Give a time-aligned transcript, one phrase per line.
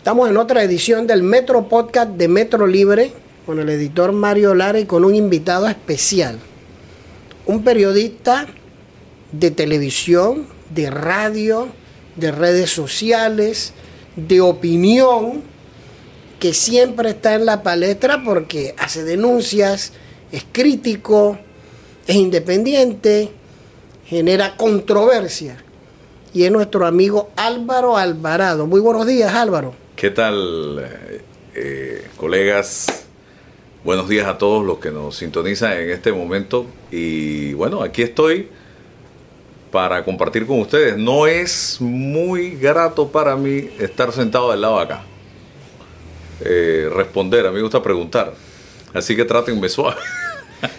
[0.00, 3.12] Estamos en otra edición del Metro Podcast de Metro Libre
[3.44, 6.38] con el editor Mario Lara y con un invitado especial.
[7.44, 8.46] Un periodista
[9.30, 11.68] de televisión, de radio,
[12.16, 13.74] de redes sociales,
[14.16, 15.42] de opinión,
[16.38, 19.92] que siempre está en la palestra porque hace denuncias,
[20.32, 21.38] es crítico,
[22.06, 23.32] es independiente,
[24.06, 25.62] genera controversia.
[26.32, 28.66] Y es nuestro amigo Álvaro Alvarado.
[28.66, 29.74] Muy buenos días, Álvaro.
[30.00, 31.20] ¿Qué tal, eh,
[31.54, 33.04] eh, colegas?
[33.84, 36.64] Buenos días a todos los que nos sintonizan en este momento.
[36.90, 38.48] Y bueno, aquí estoy
[39.70, 40.96] para compartir con ustedes.
[40.96, 45.02] No es muy grato para mí estar sentado del lado de acá.
[46.46, 48.32] Eh, responder, a mí me gusta preguntar.
[48.94, 50.00] Así que trátenme suave.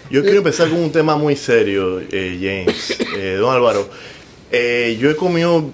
[0.09, 2.97] Yo quiero empezar con un tema muy serio, eh, James.
[3.17, 3.87] Eh, don Álvaro,
[4.51, 5.71] yo he comido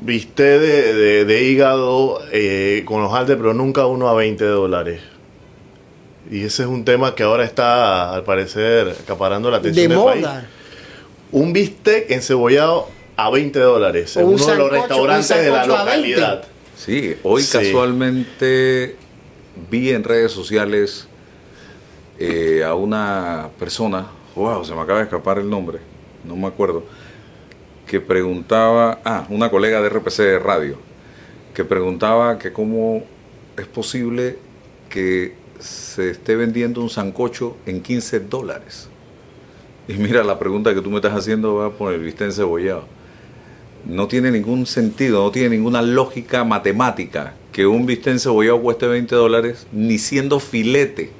[0.00, 2.20] bistec de, de, hígado
[2.84, 5.00] con los aldes, pero nunca uno a 20 dólares.
[6.30, 9.98] Y ese es un tema que ahora está, al parecer, acaparando la atención De del
[9.98, 10.12] moda.
[10.34, 10.44] país.
[11.32, 15.76] Un bistec encebollado a 20 dólares en un uno de los restaurantes de la sancocho
[15.80, 16.08] a 20.
[16.10, 16.44] localidad.
[16.76, 17.58] Sí, hoy Sí.
[17.58, 18.96] casualmente
[19.70, 21.08] vi en redes sociales
[22.18, 25.78] eh, a una persona, wow, se me acaba de escapar el nombre,
[26.24, 26.84] no me acuerdo,
[27.86, 30.78] que preguntaba, ah, una colega de RPC de Radio,
[31.54, 33.04] que preguntaba que cómo
[33.56, 34.38] es posible
[34.88, 38.88] que se esté vendiendo un sancocho en 15 dólares.
[39.88, 42.96] Y mira, la pregunta que tú me estás haciendo va por el bistec encebollado
[43.88, 49.14] no tiene ningún sentido, no tiene ninguna lógica matemática que un bistec encebollado cueste 20
[49.14, 51.10] dólares, ni siendo filete,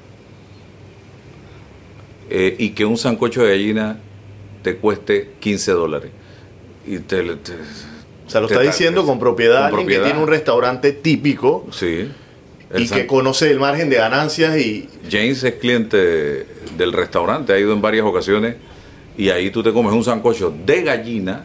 [2.28, 3.98] eh, y que un sancocho de gallina
[4.62, 6.10] te cueste 15 dólares.
[6.86, 7.52] Y te, te-
[8.26, 12.08] O sea, lo está diciendo con propiedad, con que tiene un restaurante típico Sí.
[12.76, 16.46] Y san- que conoce el margen de ganancias y James es cliente
[16.76, 18.56] del restaurante, ha ido en varias ocasiones
[19.16, 21.44] y ahí tú te comes un sancocho de gallina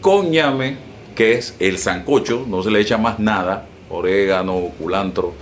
[0.00, 0.76] con ñame,
[1.14, 5.34] que es el sancocho, no se le echa más nada, orégano, culantro,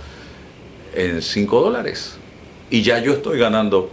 [0.93, 2.17] en 5 dólares.
[2.69, 3.89] Y ya yo estoy ganando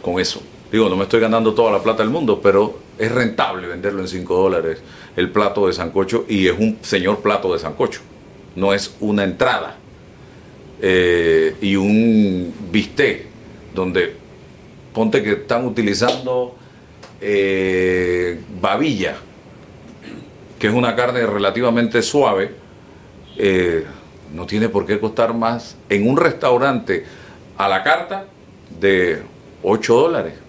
[0.00, 0.40] con eso.
[0.70, 4.08] Digo, no me estoy ganando toda la plata del mundo, pero es rentable venderlo en
[4.08, 4.82] 5 dólares
[5.16, 8.00] el plato de sancocho y es un señor plato de sancocho,
[8.56, 9.76] no es una entrada
[10.80, 13.26] eh, y un bistec
[13.74, 14.16] donde
[14.92, 16.56] ponte que están utilizando
[17.20, 19.16] eh, babilla,
[20.58, 22.52] que es una carne relativamente suave,
[23.36, 23.84] eh,
[24.32, 27.04] no tiene por qué costar más en un restaurante
[27.56, 28.26] a la carta
[28.80, 29.22] de
[29.62, 30.43] 8 dólares.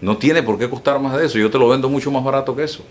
[0.00, 1.38] No tiene por qué costar más de eso.
[1.38, 2.82] Yo te lo vendo mucho más barato que eso.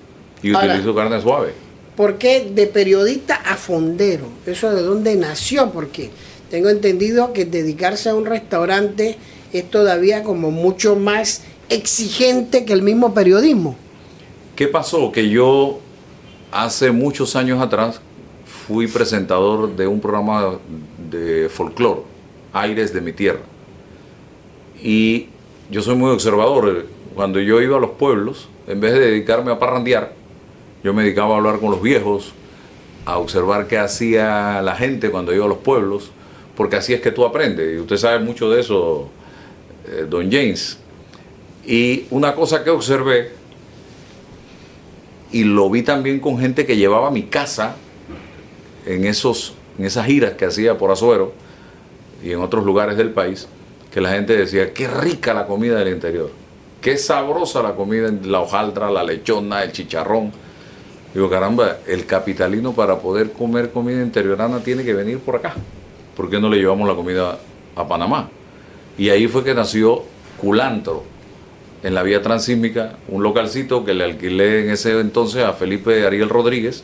[0.41, 1.53] Y Ahora- utilizo carne suave.
[1.95, 4.25] ¿Por qué de periodista a fondero?
[4.45, 5.71] ¿Eso de dónde nació?
[5.71, 6.09] Porque
[6.49, 9.17] tengo entendido que dedicarse a un restaurante
[9.53, 13.77] es todavía como mucho más exigente que el mismo periodismo.
[14.57, 15.11] ¿Qué pasó?
[15.11, 15.79] Que yo
[16.51, 18.01] hace muchos años atrás
[18.67, 20.55] fui presentador de un programa
[21.09, 22.01] de folclore,
[22.51, 23.39] Aires de mi Tierra.
[24.81, 25.27] Y
[25.71, 26.87] yo soy muy observador.
[27.15, 30.13] Cuando yo iba a los pueblos, en vez de dedicarme a parrandear,
[30.83, 32.33] yo me dedicaba a hablar con los viejos,
[33.05, 36.11] a observar qué hacía la gente cuando iba a los pueblos,
[36.57, 37.73] porque así es que tú aprendes.
[37.73, 39.09] Y usted sabe mucho de eso,
[39.87, 40.77] eh, don James.
[41.65, 43.31] Y una cosa que observé,
[45.31, 47.77] y lo vi también con gente que llevaba mi casa
[48.85, 51.33] en, esos, en esas giras que hacía por Azuero
[52.23, 53.47] y en otros lugares del país,
[53.93, 56.29] que la gente decía, qué rica la comida del interior,
[56.85, 60.31] qué sabrosa la comida, la hojaldra, la lechona, el chicharrón.
[61.15, 65.55] Digo, caramba, el capitalino para poder comer comida interiorana tiene que venir por acá.
[66.15, 67.39] ¿Por qué no le llevamos la comida
[67.75, 68.29] a Panamá?
[68.99, 70.03] Y ahí fue que nació
[70.37, 71.03] Culantro,
[71.81, 76.29] en la vía transísmica, un localcito que le alquilé en ese entonces a Felipe Ariel
[76.29, 76.83] Rodríguez.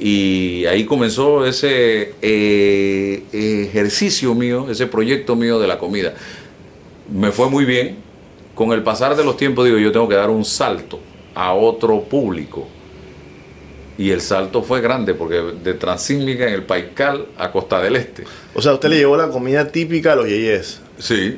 [0.00, 6.14] Y ahí comenzó ese eh, ejercicio mío, ese proyecto mío de la comida.
[7.12, 8.07] Me fue muy bien.
[8.58, 10.98] Con el pasar de los tiempos, digo, yo tengo que dar un salto
[11.32, 12.66] a otro público.
[13.96, 18.24] Y el salto fue grande, porque de Transísmica en el Paical a Costa del Este.
[18.56, 20.80] O sea, usted le llevó la comida típica a los yeyes.
[20.98, 21.36] Sí,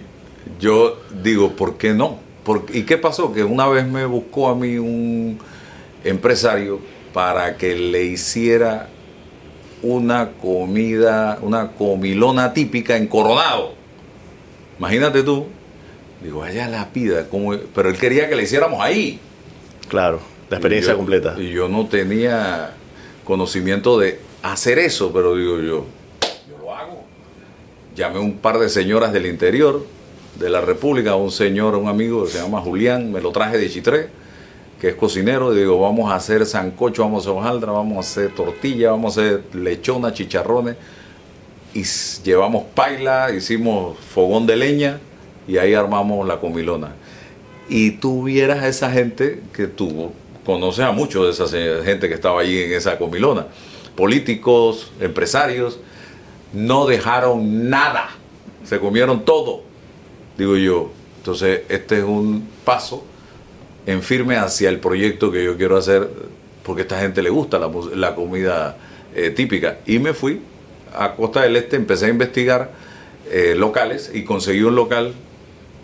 [0.58, 2.18] yo digo, ¿por qué no?
[2.42, 3.34] ¿Por- ¿Y qué pasó?
[3.34, 5.38] Que una vez me buscó a mí un
[6.02, 6.80] empresario
[7.12, 8.88] para que le hiciera
[9.82, 13.74] una comida, una comilona típica en Coronado.
[14.78, 15.48] Imagínate tú.
[16.22, 19.18] Digo, allá la pida, como, pero él quería que le hiciéramos ahí.
[19.88, 20.20] Claro,
[20.50, 21.34] la experiencia Y yo- completa.
[21.38, 22.74] Y yo no tenía
[23.24, 25.62] conocimiento de hacer eso, pero digo yo,
[26.48, 27.04] yo lo hago.
[27.96, 29.84] Llamé un par de señoras del interior
[30.38, 33.68] de la República, un señor, un amigo que se llama Julián, me lo traje de
[33.68, 34.08] Chitré,
[34.80, 38.00] que es cocinero, y digo, vamos a hacer sancocho, vamos a hacer hojaldra, vamos a
[38.00, 40.76] hacer tortilla, vamos a hacer lechona, chicharrones,
[41.74, 41.82] y
[42.24, 45.00] llevamos paila, hicimos fogón de leña,
[45.50, 46.92] y ahí armamos la comilona.
[47.68, 50.12] Y tú vieras a esa gente que tuvo,
[50.46, 53.48] conoces a muchos de esa gente que estaba allí en esa comilona,
[53.96, 55.80] políticos, empresarios,
[56.52, 58.10] no dejaron nada,
[58.64, 59.62] se comieron todo,
[60.38, 60.92] digo yo.
[61.16, 63.04] Entonces, este es un paso
[63.86, 66.08] en firme hacia el proyecto que yo quiero hacer,
[66.62, 68.76] porque a esta gente le gusta la, comida
[69.16, 69.78] eh, típica.
[69.84, 70.42] Y me fui
[70.96, 72.70] a Costa del Este, empecé a investigar
[73.32, 75.12] eh, locales y conseguí un local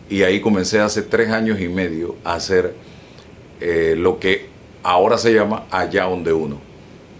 [0.09, 2.75] y ahí comencé hace tres años y medio a hacer
[3.61, 4.49] eh, lo que
[4.83, 6.61] ahora se llama Allá donde uno.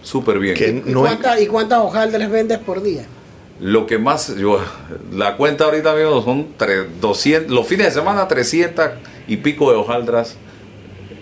[0.01, 0.83] Súper bien.
[0.85, 3.05] ¿Y, cuántas, ¿Y cuántas hojaldres vendes por día?
[3.59, 4.59] Lo que más, yo,
[5.11, 6.47] la cuenta ahorita mismo son
[7.01, 8.91] 200, los fines de semana 300
[9.27, 10.37] y pico de hojaldras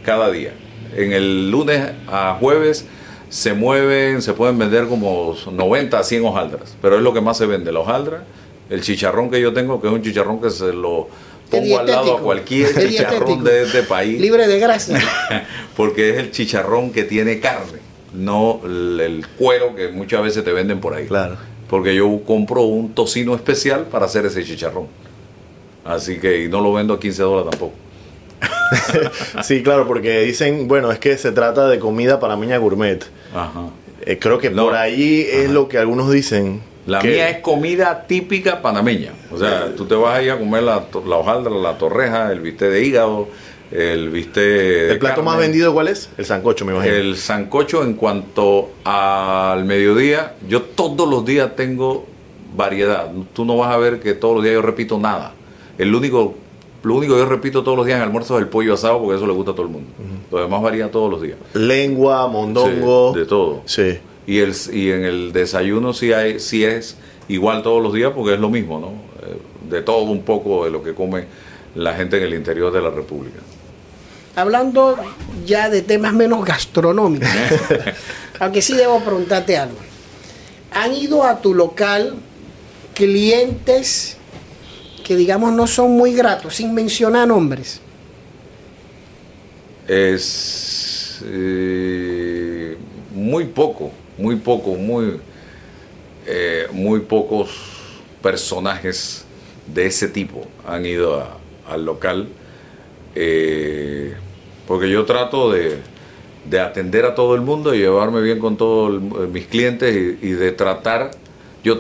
[0.03, 0.53] cada día.
[0.95, 2.85] En el lunes a jueves
[3.29, 7.38] se mueven, se pueden vender como 90 a 100 hojaldras, pero es lo que más
[7.38, 8.23] se vende, la hojaldra,
[8.69, 11.07] el chicharrón que yo tengo, que es un chicharrón que se lo
[11.50, 14.19] pongo al lado a cualquier chicharrón de este país.
[14.19, 15.00] Libre de grasa.
[15.75, 17.80] porque es el chicharrón que tiene carne,
[18.13, 21.06] no el, cuero que muchas veces te venden por ahí.
[21.06, 21.38] Claro.
[21.69, 24.88] Porque yo compro un tocino especial para hacer ese chicharrón.
[25.83, 27.74] Así que y no lo vendo a 15 dólares tampoco.
[29.44, 33.06] sí, claro, porque dicen, bueno, es que se trata de comida para miña gourmet.
[33.33, 33.69] Ajá.
[34.06, 36.62] Eh, creo que por ahí es lo que algunos dicen.
[36.86, 39.14] La mía es comida típica panameña.
[39.32, 42.70] O sea, tú te vas ahí a comer la, la hojaldra, la torreja, el bistec
[42.70, 43.28] de hígado,
[43.72, 44.92] el bistec.
[44.92, 46.10] ¿El plato más vendido cuál es?
[46.18, 46.94] El sancocho, me imagino.
[46.94, 52.06] El sancocho, en cuanto al mediodía, yo todos los días tengo
[52.56, 53.12] variedad.
[53.34, 55.34] Tú no vas a ver que todos los días yo repito nada.
[55.78, 56.36] El único
[56.84, 59.16] lo único que yo repito todos los días en almuerzo es el pollo asado porque
[59.16, 59.90] eso le gusta a todo el mundo.
[60.32, 61.38] Lo demás varía todos los días.
[61.56, 63.12] Lengua, mondongo.
[63.14, 63.64] de todo.
[63.66, 63.98] Sí.
[64.27, 68.33] Y, el, y en el desayuno sí, hay, sí es igual todos los días porque
[68.33, 68.88] es lo mismo, ¿no?
[69.27, 69.38] Eh,
[69.69, 71.25] de todo un poco de lo que come
[71.75, 73.39] la gente en el interior de la República.
[74.36, 74.98] Hablando
[75.45, 77.30] ya de temas menos gastronómicos,
[78.39, 79.77] aunque sí debo preguntarte algo.
[80.72, 82.16] ¿Han ido a tu local
[82.94, 84.18] clientes
[85.06, 87.80] que digamos no son muy gratos, sin mencionar nombres?
[89.88, 92.75] Es eh,
[93.13, 95.19] muy poco, muy poco, muy,
[96.25, 97.50] eh, muy pocos
[98.21, 99.25] personajes
[99.73, 101.23] de ese tipo han ido
[101.67, 102.27] al local,
[103.15, 104.15] eh,
[104.67, 105.79] porque yo trato de,
[106.59, 109.01] atender a todo el mundo y llevarme bien con todos
[109.31, 111.12] mis clientes y, y, de tratar,
[111.63, 111.79] yo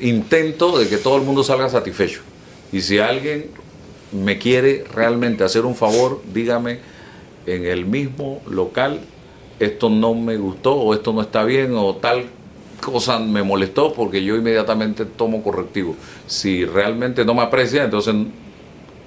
[0.00, 2.20] intento de que todo el mundo salga satisfecho.
[2.72, 3.46] Y si alguien
[4.12, 6.78] me quiere realmente hacer un favor, dígame
[7.46, 9.00] en el mismo local,
[9.60, 12.24] esto no me gustó o esto no está bien o tal
[12.80, 15.94] cosa me molestó porque yo inmediatamente tomo correctivo.
[16.26, 18.14] Si realmente no me aprecia, entonces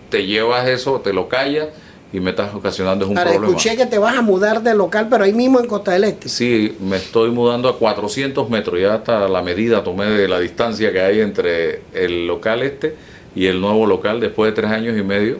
[0.09, 1.69] te llevas eso, te lo callas
[2.13, 3.47] y me estás ocasionando un problema.
[3.47, 6.29] Escuché que te vas a mudar de local, pero ahí mismo en Costa del Este.
[6.29, 10.91] Sí, me estoy mudando a 400 metros, ya hasta la medida tomé de la distancia
[10.93, 12.95] que hay entre el local este
[13.36, 15.39] y el nuevo local después de tres años y medio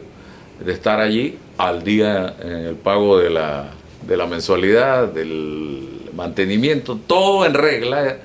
[0.64, 3.70] de estar allí al día en el pago de la,
[4.06, 8.18] de la mensualidad, del mantenimiento, todo en regla,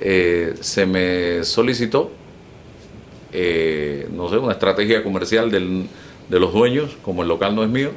[0.00, 2.10] eh, se me solicitó,
[3.32, 5.86] eh, no sé, una estrategia comercial del,
[6.28, 7.90] de los dueños, como el local no es mío,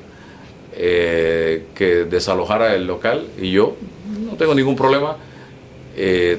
[0.73, 3.75] eh, que desalojara el local y yo
[4.29, 5.17] no tengo ningún problema,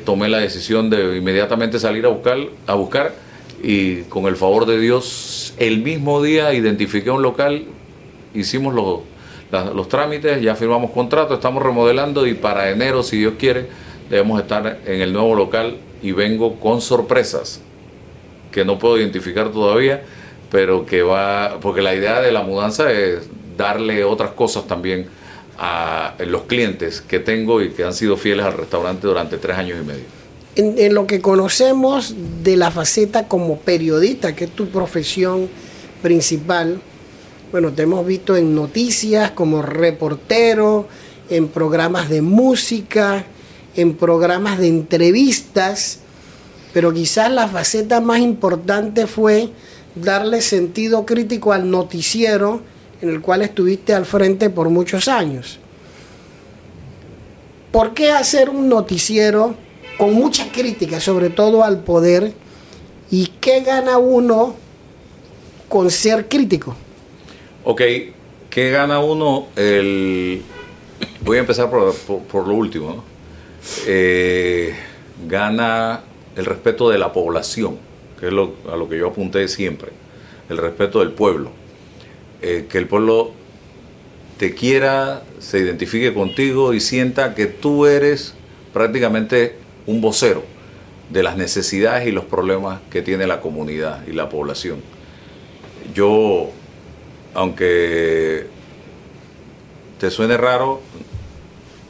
[0.05, 3.15] tomé la decisión de inmediatamente salir a buscar, a buscar
[3.63, 7.67] y con el favor de Dios, el mismo día identifiqué un local,
[8.35, 9.01] hicimos los,
[9.75, 13.67] los trámites, ya firmamos contrato, estamos remodelando y para enero, si Dios quiere,
[14.09, 17.61] debemos estar en el nuevo local y vengo con sorpresas
[18.51, 20.03] que no puedo identificar todavía,
[20.51, 25.07] pero que va, porque la idea de la mudanza es darle otras cosas también
[25.59, 29.79] a los clientes que tengo y que han sido fieles al restaurante durante tres años
[29.81, 30.05] y medio.
[30.55, 35.49] En, lo que conocemos de la faceta como periodista, que es tu profesión
[36.03, 36.81] principal,
[37.53, 40.89] bueno, te hemos visto en noticias como reportero,
[41.31, 43.25] en programas de música,
[43.77, 46.01] en programas de entrevistas,
[46.73, 49.51] pero quizás la faceta más importante fue
[49.95, 52.63] darle sentido crítico al noticiero
[53.01, 55.59] en el cual estuviste al frente por muchos años.
[57.71, 59.55] ¿Por qué hacer un noticiero
[60.03, 62.33] con mucha crítica, sobre todo al poder.
[63.11, 64.55] ¿Y qué gana uno
[65.69, 66.75] con ser crítico?
[67.65, 67.83] Ok,
[68.51, 69.49] ¿qué gana uno?
[69.57, 70.43] El...
[71.21, 72.91] Voy a empezar por, por- lo último.
[72.91, 73.05] ¿no?
[73.87, 74.75] Eh,
[75.29, 76.01] gana
[76.37, 77.79] el respeto de la población,
[78.19, 79.91] que es lo, a lo que yo apunté siempre,
[80.49, 81.51] el respeto del pueblo.
[82.41, 83.31] Eh, que el pueblo
[84.39, 88.35] te quiera, se identifique contigo y sienta que tú eres
[88.73, 89.55] prácticamente
[89.87, 90.43] un vocero
[91.11, 94.79] de las necesidades y los problemas que tiene la comunidad y la población.
[95.95, 96.51] Yo,
[97.35, 98.47] aunque
[99.99, 100.81] te suene raro,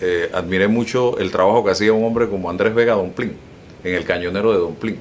[0.00, 3.36] eh, admiré mucho el trabajo que hacía un hombre como Andrés Vega Domplín,
[3.84, 4.98] en el cañonero de Domplín.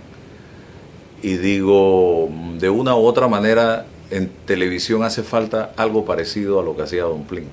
[1.22, 6.76] Y digo, de una u otra manera, en televisión hace falta algo parecido a lo
[6.76, 7.46] que hacía Domplín,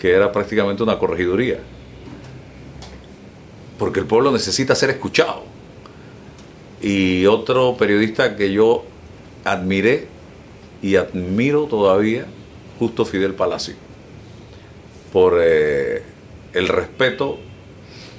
[0.00, 1.58] que era prácticamente una corregiduría.
[3.78, 5.44] Porque el pueblo necesita ser escuchado.
[6.80, 8.84] Y otro periodista que yo
[9.44, 10.08] admiré
[10.82, 12.26] y admiro todavía,
[12.78, 13.74] justo Fidel Palacio,
[15.12, 16.02] por eh,
[16.52, 17.38] el respeto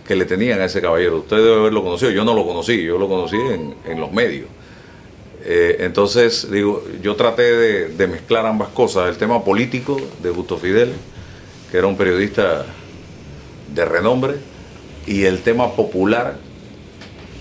[0.07, 1.19] que le tenían a ese caballero.
[1.19, 4.47] Usted debe haberlo conocido, yo no lo conocí, yo lo conocí en, en los medios.
[5.45, 10.57] Eh, entonces, digo, yo traté de, de mezclar ambas cosas, el tema político de Justo
[10.57, 10.93] Fidel,
[11.69, 12.65] que era un periodista
[13.73, 14.35] de renombre,
[15.05, 16.37] y el tema popular,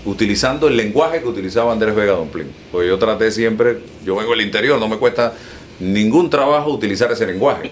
[0.05, 2.47] utilizando el lenguaje que utilizaba Andrés Vega Domplín.
[2.71, 5.33] Porque yo traté siempre, yo vengo del interior, no me cuesta
[5.79, 7.71] ningún trabajo utilizar ese lenguaje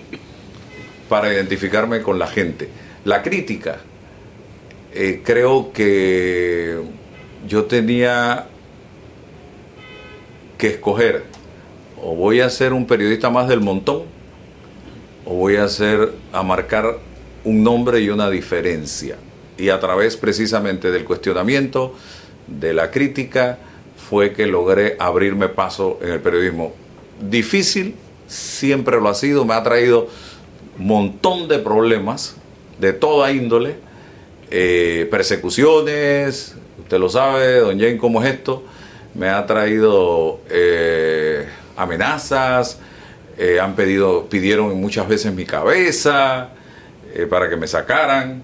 [1.09, 2.69] para identificarme con la gente.
[3.03, 3.79] La crítica,
[4.93, 6.79] eh, creo que
[7.47, 8.47] yo tenía
[10.57, 11.23] que escoger
[12.01, 14.03] o voy a ser un periodista más del montón
[15.25, 16.99] o voy a ser a marcar
[17.43, 19.17] un nombre y una diferencia
[19.57, 21.95] y a través precisamente del cuestionamiento
[22.59, 23.57] de la crítica
[24.09, 26.73] fue que logré abrirme paso en el periodismo.
[27.19, 27.95] Difícil
[28.27, 30.07] siempre lo ha sido me ha traído
[30.79, 32.35] un montón de problemas
[32.79, 33.75] de toda índole
[34.49, 38.63] eh, persecuciones usted lo sabe don Jane cómo es esto
[39.13, 42.79] me ha traído eh, amenazas,
[43.37, 46.49] eh, han pedido, pidieron muchas veces mi cabeza
[47.13, 48.43] eh, para que me sacaran,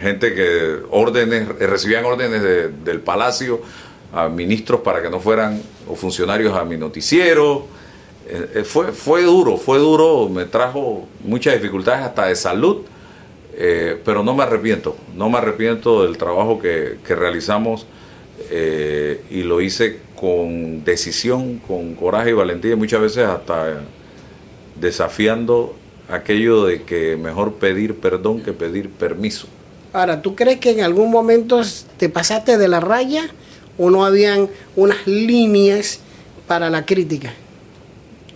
[0.00, 3.60] gente que órdenes, recibían órdenes de- del palacio
[4.12, 7.66] a ministros para que no fueran o funcionarios a mi noticiero.
[8.28, 12.78] Eh, eh, fue, fue duro, fue duro, me trajo muchas dificultades hasta de salud,
[13.54, 17.86] eh, pero no me arrepiento, no me arrepiento del trabajo que, que realizamos
[18.50, 23.80] eh, y lo hice con decisión, con coraje y valentía, muchas veces hasta
[24.78, 25.74] desafiando
[26.10, 29.48] aquello de que mejor pedir perdón que pedir permiso.
[29.96, 31.62] Ahora, ¿tú crees que en algún momento
[31.96, 33.30] te pasaste de la raya
[33.78, 36.00] o no habían unas líneas
[36.46, 37.32] para la crítica?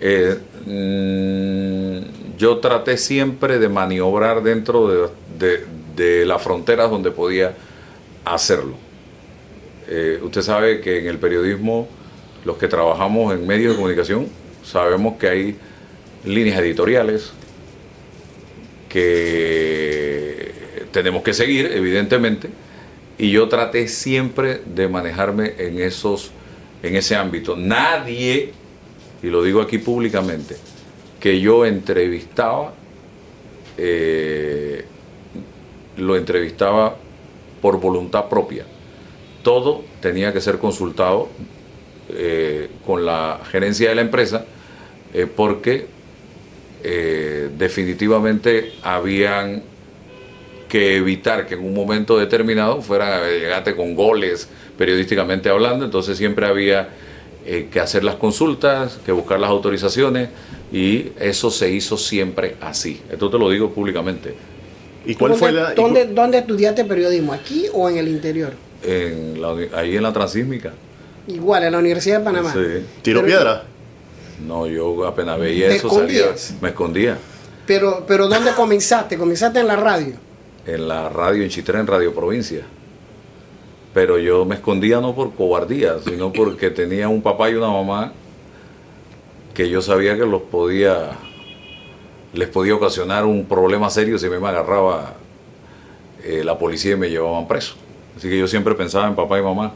[0.01, 7.55] Eh, mm, yo traté siempre de maniobrar dentro de, las fronteras donde podía
[8.25, 8.77] hacerlo.
[9.87, 11.89] Eh, usted sabe que en el periodismo,
[12.47, 14.29] los que trabajamos en medios de comunicación,
[14.65, 15.57] sabemos que hay
[16.25, 17.33] líneas editoriales
[18.89, 20.60] que
[20.93, 22.49] tenemos que seguir, evidentemente,
[23.19, 26.31] y yo traté siempre de manejarme en esos,
[26.83, 27.55] en ese ámbito.
[27.57, 28.53] Nadie,
[29.23, 30.57] y lo digo aquí públicamente,
[31.21, 32.73] que yo entrevistaba,
[33.77, 34.85] eh,
[35.99, 36.97] lo entrevistaba
[37.61, 38.65] por voluntad propia.
[39.43, 41.29] Todo tenía que ser consultado
[42.09, 44.47] eh, con la gerencia de la empresa
[45.13, 46.01] eh, porque
[46.83, 49.63] definitivamente habían
[50.71, 54.49] que evitar que en un momento determinado fueran a llegarte con goles
[54.79, 56.89] periodísticamente hablando, entonces siempre había
[57.45, 60.31] eh, que hacer las consultas, que buscar las autorizaciones
[60.73, 63.03] y eso se hizo siempre así.
[63.11, 64.35] Esto te lo digo públicamente.
[65.05, 65.75] ¿Y cuál ¿Dónde, fue la...?
[65.75, 67.33] cu- ¿dónde, dónde estudiaste periodismo?
[67.35, 68.53] ¿Aquí o en el interior?
[68.83, 70.73] En la ahí en la transísmica.
[71.27, 72.53] Igual, en la Universidad de Panamá.
[72.53, 72.85] Sí.
[73.03, 73.65] ¿Tiro Pero- piedra?
[74.47, 76.27] No, yo apenas veía ¿Te eso, salía,
[76.63, 77.19] me escondía.
[77.67, 79.19] Pero, pero ¿dónde comenzaste?
[79.19, 80.15] Comenzaste en la radio.
[80.67, 82.63] En la radio en Chitré, en Radio Provincia.
[83.93, 88.13] Pero yo me escondía no por cobardía, sino porque tenía un papá y una mamá
[89.55, 91.11] que yo sabía que los podía,
[92.33, 95.15] les podía ocasionar un problema serio si me agarraba
[96.23, 97.75] eh, la policía y me llevaban preso.
[98.17, 99.73] Así que yo siempre pensaba en papá y mamá,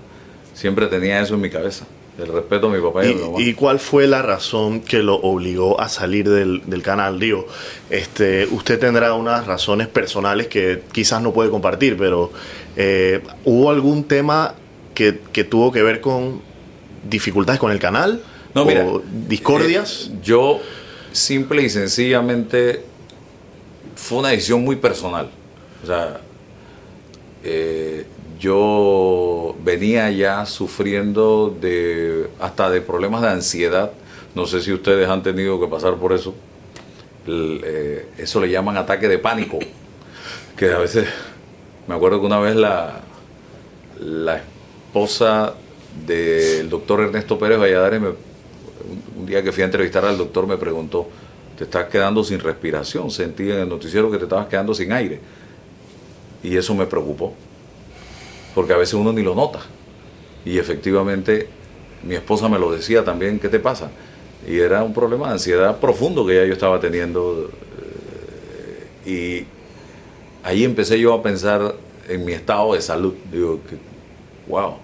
[0.53, 1.87] siempre tenía eso en mi cabeza.
[2.19, 3.41] El respeto a mi papá y, a mi mamá.
[3.41, 7.19] ¿Y cuál fue la razón que lo obligó a salir del, del canal?
[7.19, 7.47] Digo,
[7.91, 12.31] este, usted tendrá unas razones personales que quizás no puede compartir, pero
[12.77, 14.55] eh, ¿hubo algún tema
[14.95, 16.41] que, que tuvo que ver con
[17.09, 18.23] dificultades con el canal?
[18.55, 20.11] No, mira, ¿O discordias?
[20.13, 20.61] eh, yo
[21.13, 22.83] simple y sencillamente
[23.97, 25.31] fue una decisión muy personal.
[25.83, 26.21] O sea,
[27.43, 28.07] eh,
[28.39, 29.34] yo
[29.65, 33.91] venía ya sufriendo de hasta de problemas de ansiedad.
[34.35, 36.35] No sé si ustedes han tenido que pasar por eso.
[37.27, 39.59] Eh, eso le llaman ataque de pánico.
[40.57, 41.07] Que a veces,
[41.89, 43.01] me acuerdo que una vez la,
[44.01, 45.55] la esposa
[46.07, 48.09] del doctor Ernesto Pérez Valladares, me-
[49.17, 51.09] un día que fui a entrevistar al doctor, me preguntó,
[51.57, 55.21] te estás quedando sin respiración, sentí en el noticiero que te estabas quedando sin aire.
[56.43, 57.33] Y eso me preocupó,
[58.55, 59.61] porque a veces uno ni lo nota.
[60.45, 61.49] Y efectivamente,
[62.03, 63.91] mi esposa me lo decía también, ¿qué te pasa?
[64.47, 67.51] Y era un problema de ansiedad profundo que ya yo estaba teniendo.
[69.07, 71.75] eh, Y ahí empecé yo a pensar
[72.09, 73.15] en mi estado de salud.
[73.33, 73.61] Digo,
[74.49, 74.75] wow.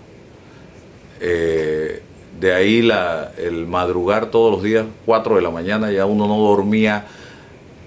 [1.20, 2.00] Eh,
[2.40, 6.38] de ahí la, el madrugar todos los días, 4 de la mañana, ya uno no
[6.38, 7.06] dormía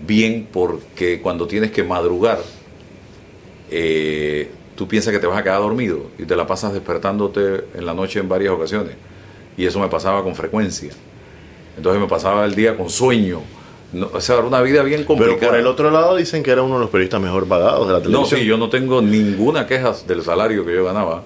[0.05, 2.39] bien porque cuando tienes que madrugar,
[3.71, 7.85] eh, tú piensas que te vas a quedar dormido y te la pasas despertándote en
[7.85, 8.95] la noche en varias ocasiones.
[9.57, 10.91] Y eso me pasaba con frecuencia.
[11.77, 13.41] Entonces me pasaba el día con sueño.
[13.91, 15.37] No, o sea, era una vida bien complicada.
[15.39, 17.93] Pero por el otro lado dicen que era uno de los periodistas mejor pagados de
[17.93, 18.39] la No, televisión.
[18.39, 21.23] sí, yo no tengo ninguna queja del salario que yo ganaba.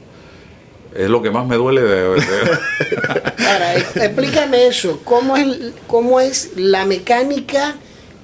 [0.94, 2.10] Es lo que más me duele de...
[2.16, 2.22] de-
[3.48, 5.00] Ahora, ex- explícame eso.
[5.04, 5.48] ¿Cómo es,
[5.88, 7.75] ¿Cómo es la mecánica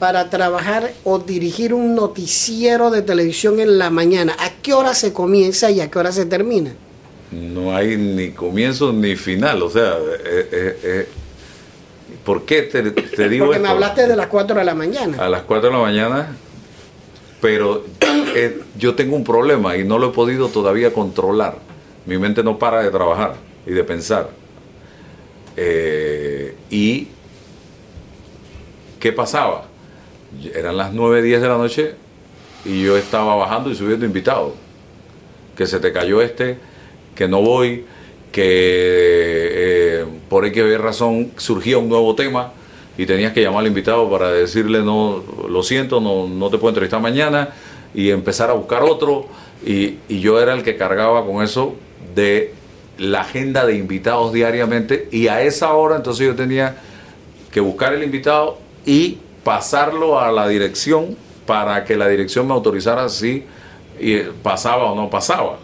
[0.04, 4.36] para trabajar o dirigir un noticiero de televisión en la mañana?
[4.38, 6.74] ¿A qué hora se comienza y a qué hora se termina?
[7.32, 9.64] no hay ni comienzo ni final.
[9.64, 11.08] O sea, eh, eh, eh,
[12.26, 15.24] ¿por qué te, te digo Porque me hablaste de las 4 de la mañana.
[15.24, 16.36] a las 4 de la mañana,
[17.40, 17.86] pero
[18.36, 21.60] eh, yo tengo un problema y no lo he podido todavía controlar.
[22.06, 23.36] Mi mente no para de trabajar
[23.66, 24.32] y de pensar.
[26.70, 27.08] Y
[29.00, 29.72] ¿qué pasaba?
[30.54, 31.96] Eran las 9, 10 de la noche
[32.66, 34.54] y yo estaba bajando y subiendo invitados.
[35.56, 36.58] Que se te cayó este,
[37.16, 37.86] que no voy,
[38.32, 42.54] que eh, por X razón surgía un nuevo tema
[42.98, 46.70] y tenías que llamar al invitado para decirle, no, lo siento, no, no te puedo
[46.70, 47.50] entrevistar mañana
[47.94, 49.28] y empezar a buscar otro.
[49.66, 51.76] Y, y yo era el que cargaba con eso
[52.16, 52.54] de
[52.98, 56.76] la agenda de invitados diariamente y a esa hora entonces yo tenía
[57.52, 63.10] que buscar el invitado y pasarlo a la dirección para que la dirección me autorizara
[63.10, 63.44] si
[64.00, 65.60] eh, pasaba o no pasaba,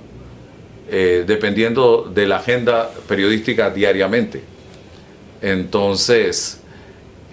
[0.90, 4.44] eh, dependiendo de la agenda periodística diariamente.
[5.42, 6.60] Entonces,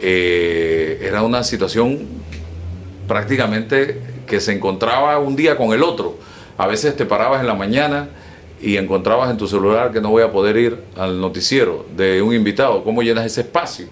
[0.01, 2.07] eh, era una situación
[3.09, 6.19] prácticamente que se encontraba un día con el otro.
[6.59, 8.09] A veces te parabas en la mañana
[8.61, 12.35] y encontrabas en tu celular que no voy a poder ir al noticiero de un
[12.35, 12.83] invitado.
[12.83, 13.87] ¿Cómo llenas ese espacio?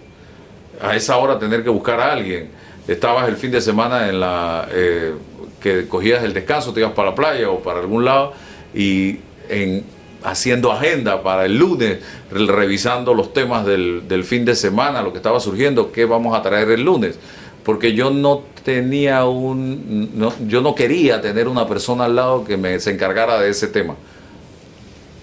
[0.80, 2.48] A esa hora tener que buscar a alguien.
[2.88, 5.12] Estabas el fin de semana en la eh,
[5.60, 8.32] que cogías el descanso, te ibas para la playa o para algún lado
[8.74, 9.84] y en,
[10.22, 11.98] haciendo agenda para el lunes,
[12.30, 16.36] re- revisando los temas del, del fin de semana, lo que estaba surgiendo, qué vamos
[16.36, 17.18] a traer el lunes.
[17.64, 22.58] Porque yo no tenía un, no- yo no quería tener una persona al lado que
[22.58, 23.94] me se encargara de ese tema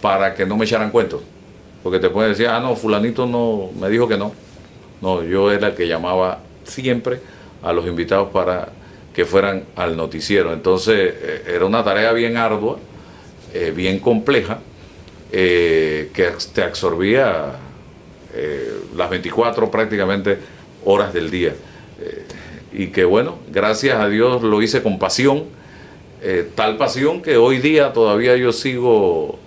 [0.02, 1.22] para que no me echaran cuentos.
[1.84, 4.32] Porque te pueden decir, ah, no, fulanito no, me dijo que no.
[5.02, 7.20] No, yo era el que llamaba siempre
[7.64, 8.70] a los invitados para
[9.14, 10.54] que fueran al noticiero.
[10.54, 12.78] Entonces, eh, era una tarea bien ardua,
[13.54, 14.60] eh, bien compleja,
[15.32, 17.58] eh, que te absorbía
[18.96, 20.38] las 24 prácticamente
[20.86, 21.54] horas del día.
[22.72, 25.48] Y que bueno, gracias a Dios lo hice con pasión,
[26.56, 29.38] tal pasión que hoy día todavía yo sigo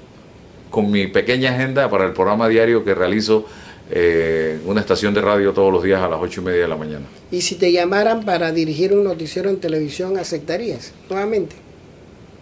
[0.69, 3.47] con mi pequeña agenda para el programa diario que realizo
[3.91, 6.69] eh, en una estación de radio todos los días a las ocho y media de
[6.69, 7.07] la mañana.
[7.31, 11.57] Y si te llamaran para dirigir un noticiero en televisión, ¿aceptarías nuevamente?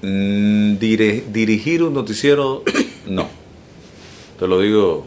[0.03, 2.63] Mm, dire- dirigir un noticiero,
[3.07, 3.29] no.
[4.39, 5.07] Te lo digo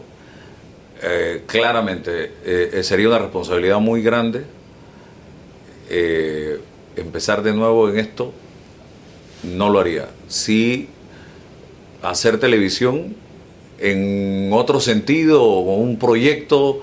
[1.02, 2.24] eh, claramente.
[2.44, 4.44] eh, eh, sería una responsabilidad muy grande
[5.90, 6.58] eh,
[6.96, 8.32] empezar de nuevo en esto.
[9.42, 10.08] No lo haría.
[10.28, 10.88] Sí,
[12.02, 13.14] hacer televisión
[13.78, 16.80] en otro sentido o con un proyecto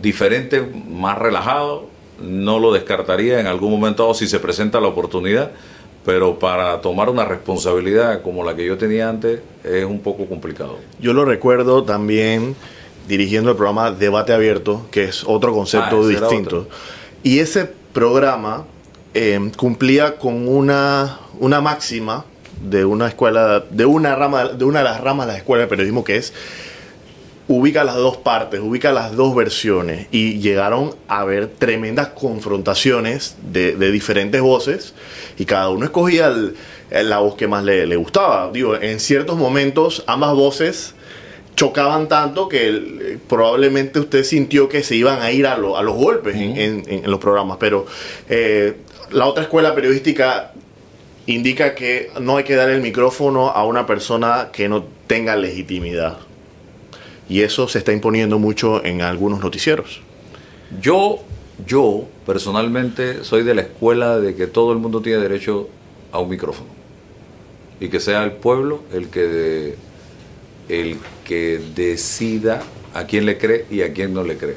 [0.00, 1.86] diferente, más relajado,
[2.22, 5.52] no lo descartaría en algún momento dado si se presenta la oportunidad,
[6.04, 10.78] pero para tomar una responsabilidad como la que yo tenía antes es un poco complicado.
[11.00, 12.54] Yo lo recuerdo también
[13.08, 16.58] dirigiendo el programa Debate Abierto, que es otro concepto Ah, distinto.
[16.60, 16.68] otro.
[17.22, 18.64] Y ese programa
[19.14, 22.24] eh, cumplía con una, una máxima
[22.62, 25.68] de una escuela, de una rama, de una de las ramas de la escuela de
[25.68, 26.32] periodismo que es
[27.48, 30.06] ubica las dos partes, ubica las dos versiones.
[30.12, 34.94] Y llegaron a haber tremendas confrontaciones de, de diferentes voces
[35.36, 36.54] y cada uno escogía el-
[37.08, 38.50] la voz que más le, le gustaba.
[38.52, 40.94] Digo, en ciertos momentos ambas voces
[41.56, 45.82] chocaban tanto que el- probablemente usted sintió que se iban a ir a, lo- a
[45.82, 47.84] los golpes en, en- en los programas, pero
[48.28, 48.76] eh,
[49.10, 50.52] la otra escuela periodística
[51.26, 56.18] indica que no hay que dar el micrófono a una persona que no tenga legitimidad.
[57.28, 60.00] Y eso se está imponiendo mucho en algunos noticieros.
[60.80, 61.20] Yo,
[61.66, 65.68] yo personalmente soy de la escuela de que todo el mundo tiene derecho
[66.12, 66.70] a un micrófono.
[67.78, 69.76] Y que sea el pueblo el que,
[70.68, 72.62] el que decida
[72.94, 74.56] a quién le cree y a quién no le cree.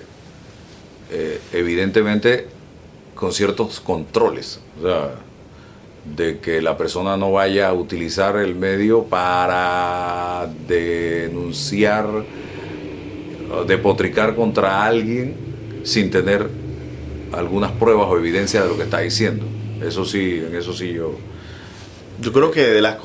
[1.11, 2.47] Eh, evidentemente
[3.13, 4.59] con ciertos controles.
[4.79, 5.15] O sea,
[6.05, 12.05] de que la persona no vaya a utilizar el medio para denunciar
[13.51, 15.35] o depotricar contra alguien
[15.83, 16.47] sin tener
[17.31, 19.45] algunas pruebas o evidencia de lo que está diciendo.
[19.81, 21.15] Eso sí, en eso sí yo.
[22.21, 22.97] Yo creo que de las,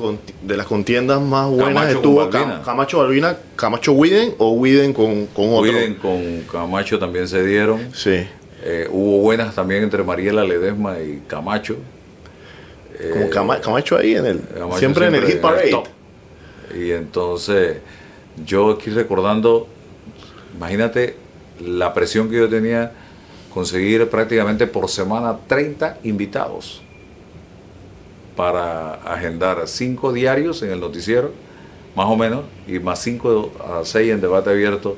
[0.43, 2.57] de las contiendas más buenas Camacho estuvo Balbina.
[2.59, 5.59] Cam- Camacho Balbina, Camacho Widen o Widen con, con otro.
[5.71, 7.89] Cuiden con Camacho también se dieron.
[7.93, 8.27] Sí.
[8.63, 11.77] Eh, hubo buenas también entre Mariela Ledesma y Camacho.
[13.11, 14.41] Como Eh, Cama- Camacho ahí en el.
[14.41, 15.69] Camacho siempre, en el hit parade.
[15.71, 15.87] top.
[16.75, 17.77] Y entonces,
[18.45, 19.67] yo aquí recordando,
[20.55, 21.15] imagínate
[21.65, 22.91] la presión que yo tenía,
[23.53, 26.81] conseguir prácticamente por semana 30 invitados
[28.35, 31.31] para agendar cinco diarios en el noticiero,
[31.95, 34.95] más o menos, y más 5 a 6 en debate abierto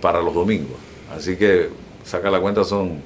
[0.00, 0.76] para los domingos.
[1.14, 1.68] Así que,
[2.04, 3.02] saca la cuenta, son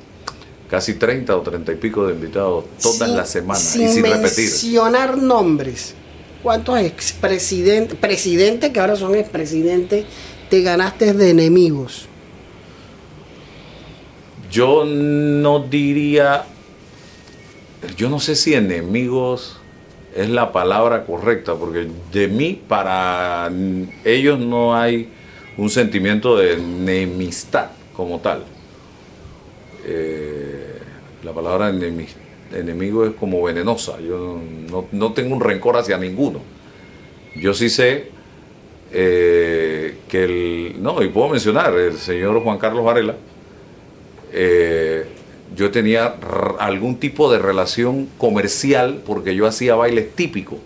[0.69, 4.03] casi 30 o 30 y pico de invitados todas Sin- las semanas sin y sin
[4.05, 4.45] repetir.
[4.51, 5.95] mencionar nombres.
[6.43, 10.05] ¿Cuántos expresidentes, presidentes que ahora son expresidentes,
[10.51, 12.07] te ganaste de enemigos?
[14.51, 16.45] Yo no diría,
[17.97, 19.57] yo no sé si enemigos
[20.15, 23.51] es la palabra correcta, porque de mí para
[24.05, 25.09] ellos no hay
[25.57, 28.45] un sentimiento de enemistad como tal.
[29.85, 30.79] Eh,
[31.25, 32.09] la palabra enemi-
[32.53, 34.39] enemigo es como venenosa, yo
[34.71, 36.41] no, no tengo un rencor hacia ninguno.
[37.37, 38.09] Yo sí sé
[38.93, 43.17] eh, que el, no, y puedo mencionar, el señor Juan Carlos Varela,
[44.33, 45.05] eh,
[45.57, 46.15] yo tenía
[46.59, 50.59] algún tipo de relación comercial porque yo hacía bailes típicos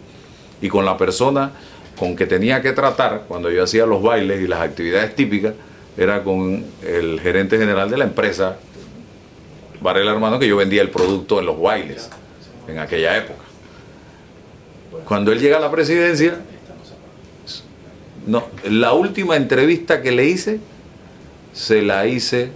[0.62, 1.52] y con la persona
[1.98, 5.54] con que tenía que tratar cuando yo hacía los bailes y las actividades típicas
[5.96, 8.58] era con el gerente general de la empresa
[9.80, 12.10] Varela Hermano que yo vendía el producto en los bailes
[12.66, 13.44] en aquella época.
[15.06, 16.40] Cuando él llega a la presidencia,
[18.26, 20.60] no, la última entrevista que le hice
[21.52, 22.50] se la hice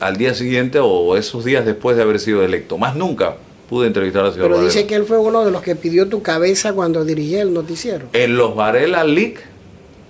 [0.00, 2.78] al día siguiente o esos días después de haber sido electo.
[2.78, 3.36] Más nunca
[3.68, 4.72] pude entrevistar al señor Pero Varela.
[4.72, 8.06] dice que él fue uno de los que pidió tu cabeza cuando dirigía el noticiero.
[8.12, 9.38] En los Varela League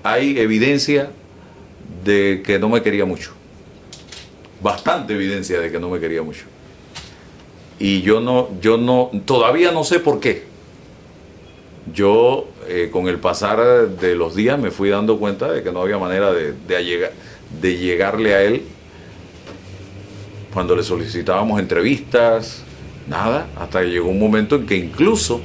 [0.03, 1.11] hay evidencia
[2.05, 3.33] de que no me quería mucho.
[4.65, 6.45] Bastante evidencia de que no me quería mucho.
[7.79, 10.45] Y yo no, yo no, todavía no sé por qué.
[11.93, 15.83] Yo, eh, con el pasar de los días, me fui dando cuenta de que no
[15.83, 17.11] había manera de, de
[17.61, 18.63] de llegarle a él
[20.55, 22.63] cuando le solicitábamos entrevistas,
[23.07, 25.43] nada, hasta que llegó un momento en que incluso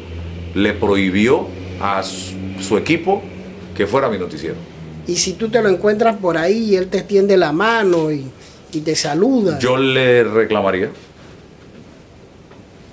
[0.55, 1.45] le prohibió
[1.81, 3.21] a su, su equipo
[3.75, 4.55] que fuera mi noticiero.
[5.07, 8.23] Y si tú te lo encuentras por ahí y él te extiende la mano y,
[8.71, 9.59] y te saluda.
[9.59, 10.89] Yo le reclamaría,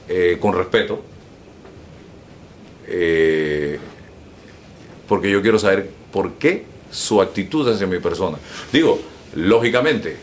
[0.08, 1.02] eh, con respeto,
[2.86, 3.78] eh,
[5.08, 8.38] porque yo quiero saber por qué su actitud hacia mi persona.
[8.72, 9.00] Digo,
[9.34, 10.16] lógicamente,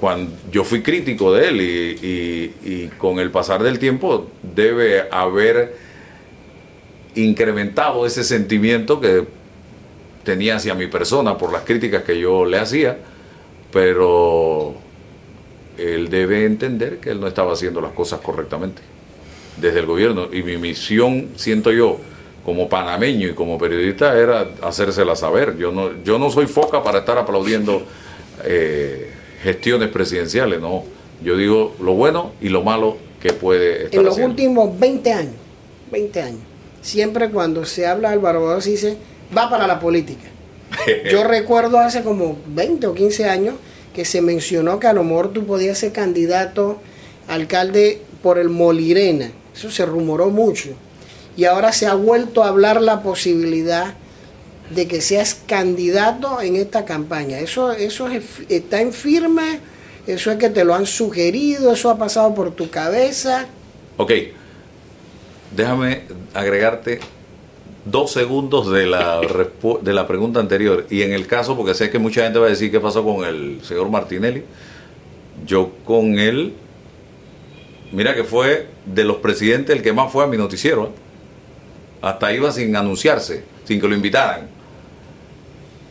[0.00, 5.76] cuando yo fui crítico de él y, con el pasar del tiempo debe haber
[7.14, 9.24] incrementado ese sentimiento que
[10.24, 12.98] tenía hacia mi persona por las críticas que yo le hacía,
[13.72, 14.74] pero
[16.08, 18.82] él debe entender que él no estaba haciendo las cosas correctamente
[19.60, 20.28] desde el gobierno.
[20.32, 21.98] Y mi misión, siento yo,
[22.44, 25.56] como panameño y como periodista, era hacérsela saber.
[25.56, 27.82] Yo no, yo no soy foca para estar aplaudiendo
[28.44, 29.10] eh,
[29.42, 30.84] gestiones presidenciales, no.
[31.22, 34.30] Yo digo lo bueno y lo malo que puede estar en los haciendo.
[34.30, 35.34] últimos 20 años,
[35.90, 36.40] 20 años,
[36.80, 38.96] siempre cuando se habla del Barbados se dice,
[39.36, 40.28] va para la política.
[41.10, 43.54] yo recuerdo hace como 20 o 15 años
[43.98, 46.78] que se mencionó que a lo mejor tú podías ser candidato
[47.26, 49.32] alcalde por el Molirena.
[49.52, 50.68] Eso se rumoró mucho.
[51.36, 53.94] Y ahora se ha vuelto a hablar la posibilidad
[54.70, 57.40] de que seas candidato en esta campaña.
[57.40, 58.06] Eso, eso
[58.48, 59.58] está en firme,
[60.06, 63.46] eso es que te lo han sugerido, eso ha pasado por tu cabeza.
[63.96, 64.12] Ok,
[65.56, 66.02] déjame
[66.34, 67.00] agregarte
[67.90, 70.86] dos segundos de la, de la pregunta anterior.
[70.90, 73.24] Y en el caso, porque sé que mucha gente va a decir qué pasó con
[73.24, 74.44] el señor Martinelli,
[75.46, 76.54] yo con él,
[77.92, 80.86] mira que fue de los presidentes el que más fue a mi noticiero.
[80.86, 80.90] ¿eh?
[82.02, 84.48] Hasta iba sin anunciarse, sin que lo invitaran.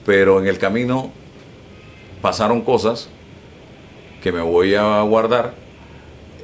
[0.06, 1.12] Pero en el camino
[2.22, 3.10] pasaron cosas
[4.22, 5.54] que me voy a guardar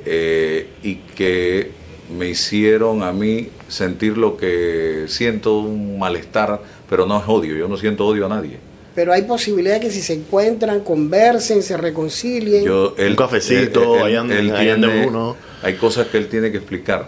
[0.06, 1.72] eh, y que
[2.14, 7.68] me hicieron a mí sentir lo que siento, un malestar, pero no es odio, yo
[7.68, 8.60] no siento odio a nadie.
[8.96, 12.64] Pero hay posibilidad de que si se encuentran, conversen, se reconcilien.
[12.64, 15.36] Yo, un cafecito, vayan, de uno.
[15.64, 17.08] Hay cosas que él tiene que explicar,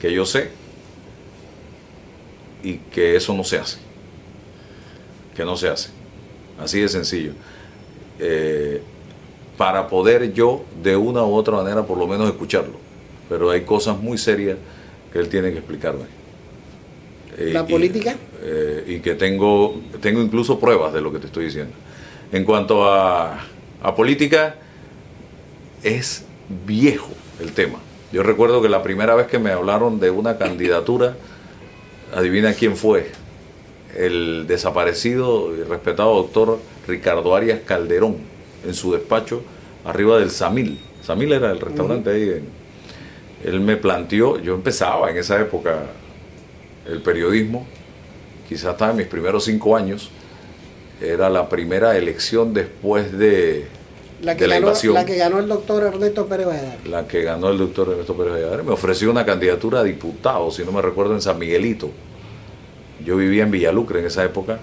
[0.00, 0.50] que yo sé,
[2.62, 3.78] y que eso no se hace.
[5.34, 5.90] Que no se hace.
[6.60, 7.32] Así de sencillo.
[8.20, 8.82] Eh,
[9.56, 12.87] para poder yo, de una u otra manera, por lo menos escucharlo
[13.28, 14.58] pero hay cosas muy serias
[15.12, 16.04] que él tiene que explicarme.
[17.36, 18.16] Eh, ¿La política?
[18.42, 21.74] Eh, y que tengo, tengo incluso pruebas de lo que te estoy diciendo.
[22.32, 23.40] En cuanto a,
[23.82, 24.56] a política,
[25.82, 26.24] es
[26.66, 27.10] viejo
[27.40, 27.78] el tema.
[28.12, 31.16] Yo recuerdo que la primera vez que me hablaron de una candidatura,
[32.14, 33.10] adivina quién fue,
[33.96, 38.16] el desaparecido y respetado doctor Ricardo Arias Calderón,
[38.66, 39.42] en su despacho
[39.84, 40.78] arriba del Samil.
[41.02, 42.57] Samil era el restaurante ahí en,
[43.44, 45.86] él me planteó, yo empezaba en esa época
[46.86, 47.66] el periodismo,
[48.48, 50.10] quizás estaba en mis primeros cinco años,
[51.00, 53.66] era la primera elección después de
[54.22, 56.88] la, que ganó, La que ganó el doctor Ernesto Pérez Valladares.
[56.88, 58.66] La que ganó el doctor Ernesto Pérez Valladares.
[58.66, 61.90] Me ofreció una candidatura a diputado, si no me recuerdo, en San Miguelito.
[63.04, 64.58] Yo vivía en Villalucre en esa época.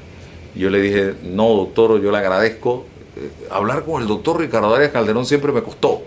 [0.56, 2.86] Yo le dije, no, doctor, yo le agradezco.
[3.16, 6.02] Eh, hablar con el doctor Ricardo Arias Calderón siempre me costó.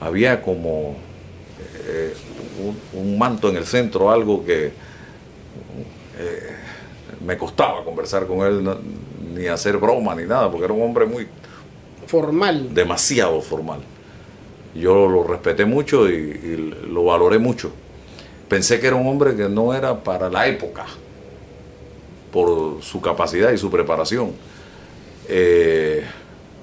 [0.00, 0.96] Había como
[1.90, 2.14] eh,
[2.94, 6.56] un, manto en el centro, algo que eh,
[7.26, 8.68] me costaba conversar con él,
[9.34, 11.26] ni hacer broma ni nada, porque era un hombre muy
[12.06, 12.72] formal.
[12.72, 13.80] Demasiado formal.
[14.74, 17.72] Yo lo respeté mucho y, lo valoré mucho.
[18.48, 20.86] Pensé que era un hombre que no era para la época,
[22.32, 24.32] por su capacidad y su preparación.
[25.28, 26.04] Eh,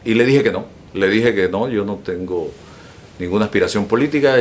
[0.06, 2.50] y le dije que no, le dije que no, yo no tengo
[3.20, 4.38] ninguna aspiración política.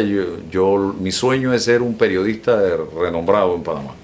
[0.50, 2.60] Yo, mi sueño es ser un periodista
[2.98, 3.94] renombrado en Panamá.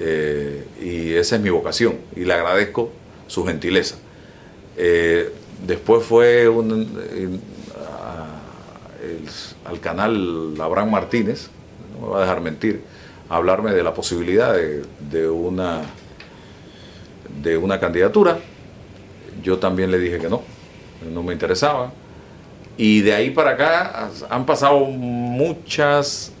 [0.00, 2.90] Eh, y esa es mi vocación y le agradezco
[3.26, 3.96] su gentileza.
[4.76, 5.32] Eh,
[5.66, 6.46] después fue
[9.64, 11.48] al canal Abraham Martínez,
[11.92, 12.82] no me va a dejar mentir,
[13.28, 15.82] a hablarme de la posibilidad de, de, una,
[17.42, 18.38] de una candidatura.
[19.42, 20.42] Yo también le dije que no,
[21.12, 21.92] no me interesaba.
[22.78, 26.32] Y de ahí para acá han pasado muchas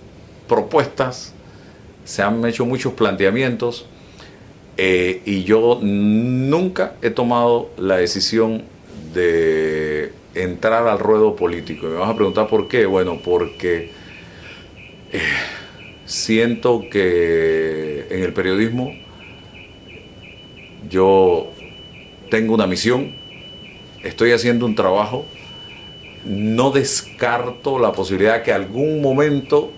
[0.46, 1.34] propuestas,
[2.04, 3.86] se han hecho muchos planteamientos
[4.76, 8.62] eh, y yo nunca he tomado la decisión
[9.12, 11.88] de entrar al ruedo político.
[11.88, 12.86] Me vas a preguntar por qué.
[12.86, 13.90] Bueno, porque
[15.12, 15.20] eh,
[16.06, 18.92] siento que en el periodismo
[20.88, 21.50] yo
[22.30, 23.12] tengo una misión,
[24.04, 25.26] estoy haciendo un trabajo
[26.28, 29.72] no descarto la posibilidad que algún momento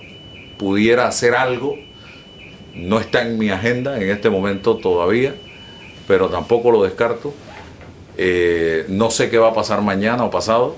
[0.59, 1.77] pudiera hacer algo.
[2.75, 5.35] No está en mi agenda en este momento todavía,
[6.07, 7.33] pero tampoco lo descarto.
[8.17, 10.75] Eh, no sé qué va a pasar mañana o pasado.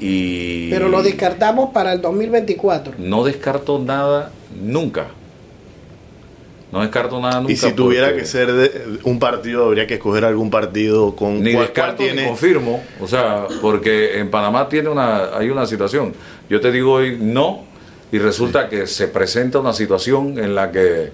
[0.00, 2.94] Y pero lo descartamos para el 2024.
[2.98, 5.08] No descarto nada nunca.
[6.74, 7.52] No descarto nada nunca.
[7.52, 11.52] Y si tuviera que ser de un partido, habría que escoger algún partido con ni
[11.52, 16.12] descarto ni confirmo, o sea, porque en Panamá tiene una hay una situación.
[16.50, 17.62] Yo te digo hoy no
[18.10, 21.12] y resulta que se presenta una situación en la que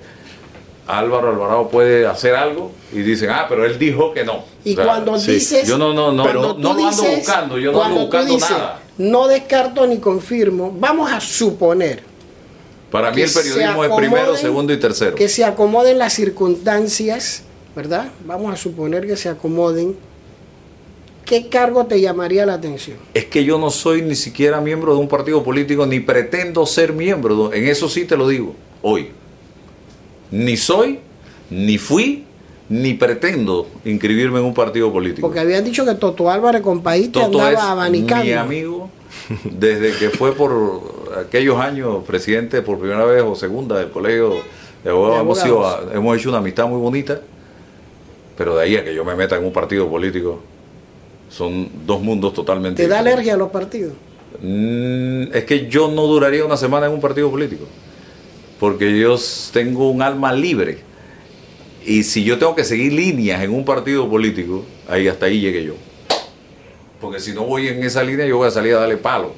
[0.86, 4.44] Álvaro Alvarado puede hacer algo y dicen, ah, pero él dijo que no.
[4.64, 5.68] Y cuando dices.
[5.68, 8.80] Yo no, no, no, no, no lo ando buscando, yo no ando buscando nada.
[8.96, 10.74] No descarto ni confirmo.
[10.78, 12.09] Vamos a suponer
[12.90, 15.14] para mí el periodismo es primero, segundo y tercero.
[15.14, 17.42] Que se acomoden las circunstancias,
[17.74, 18.10] ¿verdad?
[18.26, 19.96] Vamos a suponer que se acomoden.
[21.24, 22.98] ¿Qué cargo te llamaría la atención?
[23.14, 26.92] Es que yo no soy ni siquiera miembro de un partido político, ni pretendo ser
[26.92, 27.52] miembro.
[27.52, 29.10] En eso sí te lo digo, hoy.
[30.32, 30.98] Ni soy,
[31.50, 32.24] ni fui,
[32.68, 35.26] ni pretendo inscribirme en un partido político.
[35.26, 38.24] Porque habían dicho que Toto Álvarez con país te Toto andaba abanicando.
[38.24, 38.90] mi amigo
[39.44, 44.34] desde que fue por aquellos años presidente por primera vez o segunda del colegio
[44.84, 45.16] de abogados.
[45.16, 47.20] De Hemos, sido- hemos hecho una amistad muy bonita,
[48.36, 50.40] pero de ahí a que yo me meta en un partido político
[51.28, 53.92] son dos mundos totalmente ¿Te da alergia a los partidos?
[54.42, 57.66] Mm, es que yo no duraría una semana en un partido político.
[58.58, 59.16] Porque yo
[59.52, 60.78] tengo un alma libre.
[61.84, 65.64] Y si yo tengo que seguir líneas en un partido político, ahí hasta ahí llegué
[65.64, 65.74] yo.
[67.00, 69.32] Porque si no voy en esa línea, yo voy a salir a darle palo.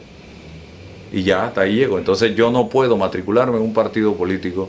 [1.13, 1.99] Y ya hasta ahí llego.
[1.99, 4.69] Entonces yo no puedo matricularme en un partido político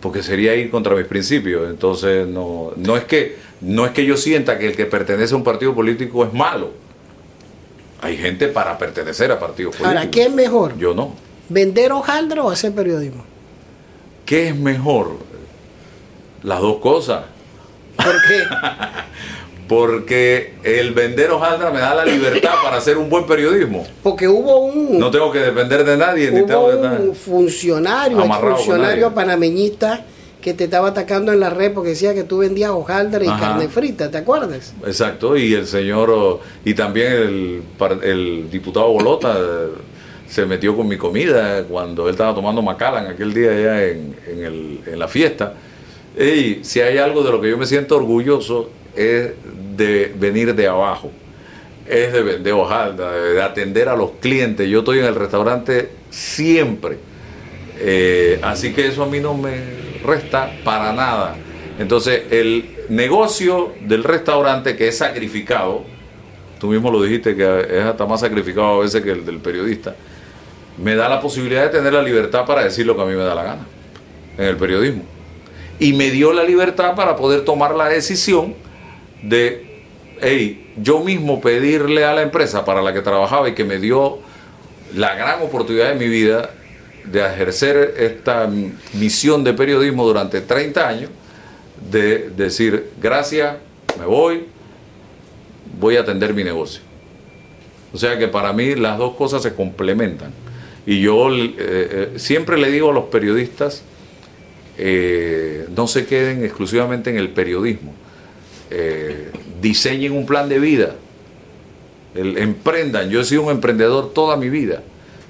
[0.00, 1.68] porque sería ir contra mis principios.
[1.68, 5.36] Entonces no, no es que no es que yo sienta que el que pertenece a
[5.36, 6.70] un partido político es malo.
[8.00, 9.98] Hay gente para pertenecer a partidos políticos.
[9.98, 10.78] Ahora, ¿qué es mejor?
[10.78, 11.14] Yo no.
[11.50, 13.24] ¿Vender hojaldre o hacer periodismo?
[14.24, 15.18] ¿Qué es mejor?
[16.42, 17.24] Las dos cosas.
[17.96, 18.44] Porque
[19.70, 23.86] Porque el vender hojaldra me da la libertad para hacer un buen periodismo.
[24.02, 26.98] porque hubo un No tengo que depender de nadie ni hubo tengo que nada.
[26.98, 30.04] un funcionario, con funcionario panameñista
[30.42, 33.38] que te estaba atacando en la red porque decía que tú vendías hojaldre y Ajá.
[33.50, 34.74] carne frita, ¿te acuerdas?
[34.84, 37.62] Exacto, y el señor, y también el,
[38.02, 39.68] el diputado Bolota eh,
[40.28, 44.44] se metió con mi comida cuando él estaba tomando Macallan aquel día allá en, en
[44.44, 45.54] el- en la fiesta.
[46.18, 49.30] Y si hay algo de lo que yo me siento orgulloso es
[49.76, 51.10] de venir de abajo,
[51.86, 54.68] es de vender hojaldra, de, de atender a los clientes.
[54.68, 56.98] Yo estoy en el restaurante siempre.
[57.78, 59.58] Eh, así que eso a mí no me
[60.04, 61.36] resta para nada.
[61.78, 65.84] Entonces, el negocio del restaurante que es sacrificado,
[66.58, 69.96] tú mismo lo dijiste que es hasta más sacrificado a veces que el del periodista,
[70.76, 73.22] me da la posibilidad de tener la libertad para decir lo que a mí me
[73.22, 73.66] da la gana
[74.36, 75.04] en el periodismo.
[75.78, 78.54] Y me dio la libertad para poder tomar la decisión
[79.22, 79.82] de,
[80.20, 84.18] hey, yo mismo pedirle a la empresa para la que trabajaba y que me dio
[84.94, 86.50] la gran oportunidad de mi vida
[87.04, 88.48] de ejercer esta
[88.94, 91.10] misión de periodismo durante 30 años,
[91.90, 93.56] de decir, gracias,
[93.98, 94.44] me voy,
[95.78, 96.82] voy a atender mi negocio.
[97.92, 100.32] O sea que para mí las dos cosas se complementan.
[100.86, 103.82] Y yo eh, eh, siempre le digo a los periodistas,
[104.78, 107.92] eh, no se queden exclusivamente en el periodismo.
[108.70, 109.30] Eh,
[109.60, 110.94] diseñen un plan de vida.
[112.14, 113.08] El- emprendan.
[113.10, 114.82] Yo he sido un emprendedor toda mi vida.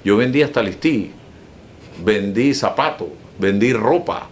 [0.03, 1.11] Yo vendí hasta listí,
[2.03, 3.07] vendí zapatos,
[3.39, 4.27] vendí ropa.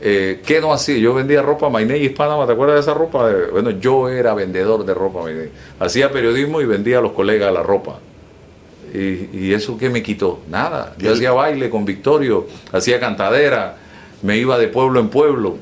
[0.00, 0.98] Eh, ¿Qué no hacía?
[0.98, 3.30] Yo vendía ropa Mainey Hispana, ¿te acuerdas de esa ropa?
[3.30, 5.20] Eh, Bueno, yo era vendedor de ropa.
[5.78, 8.00] Hacía periodismo y vendía a los colegas la ropa.
[8.92, 10.40] Y, y eso qué me quitó?
[10.50, 10.94] Nada.
[10.98, 13.76] Yo hacía baile con Victorio, hacía cantadera,
[14.22, 15.56] me iba de pueblo en pueblo.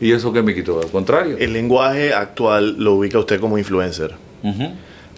[0.00, 0.80] ¿Y eso qué me quitó?
[0.80, 1.36] Al contrario.
[1.38, 4.12] El lenguaje actual lo ubica usted como influencer.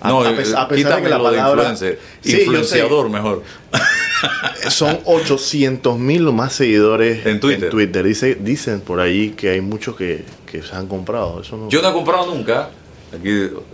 [0.00, 1.98] A- No, a pes- a pesar de que la palabra- influencer.
[2.20, 2.36] Sí.
[2.38, 3.42] Influenciador mejor.
[4.70, 8.04] Son 800 mil o más seguidores En Twitter.
[8.04, 11.40] Dice, dicen por ahí que hay muchos que, que se han comprado.
[11.42, 12.70] Eso no- Yo no he comprado nunca.
[13.16, 13.30] Aquí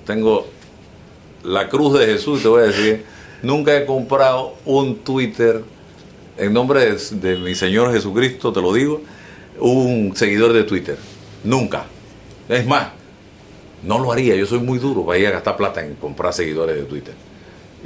[0.06, 0.46] tengo
[1.42, 3.04] la cruz de Jesús, te voy a decir.
[3.42, 5.62] Nunca he comprado un Twitter
[6.38, 9.02] en nombre de, de mi Señor Jesucristo, te lo digo,
[9.60, 10.96] un seguidor de Twitter.
[11.44, 11.84] Nunca.
[12.48, 12.88] Es más,
[13.82, 14.34] no lo haría.
[14.34, 17.14] Yo soy muy duro para ir a gastar plata en comprar seguidores de Twitter.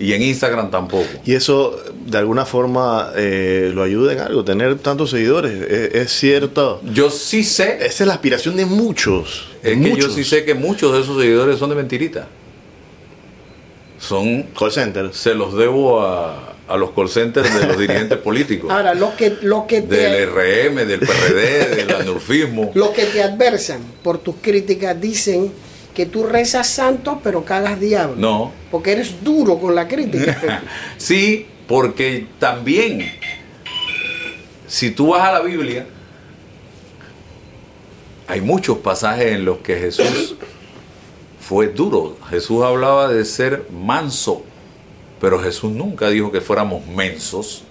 [0.01, 1.09] Y en Instagram tampoco.
[1.25, 1.77] Y eso
[2.07, 5.61] de alguna forma eh, lo ayuda en algo, tener tantos seguidores.
[5.61, 6.81] Es, es cierto.
[6.93, 9.49] Yo sí sé, Esa es la aspiración de muchos.
[9.63, 10.15] de es que yo muchos.
[10.15, 12.29] sí sé que muchos de esos seguidores son de mentirita.
[13.99, 15.17] Son Call centers.
[15.17, 19.39] se los debo a, a los call centers de los dirigentes políticos, Ahora, los que,
[19.43, 22.71] los que del RM, del PRD, del anurfismo.
[22.75, 25.53] los que te adversan por tus críticas dicen
[25.95, 28.17] que tú rezas santo pero cagas diablo.
[28.17, 30.63] No, Porque eres duro con la crítica.
[30.97, 33.11] sí, porque también,
[34.67, 35.87] si tú vas a la Biblia,
[38.29, 40.37] hay muchos pasajes en los que Jesús
[41.41, 42.16] fue duro.
[42.31, 44.43] Jesús hablaba de ser manso,
[45.21, 47.64] pero Jesús nunca dijo que fuéramos mensos.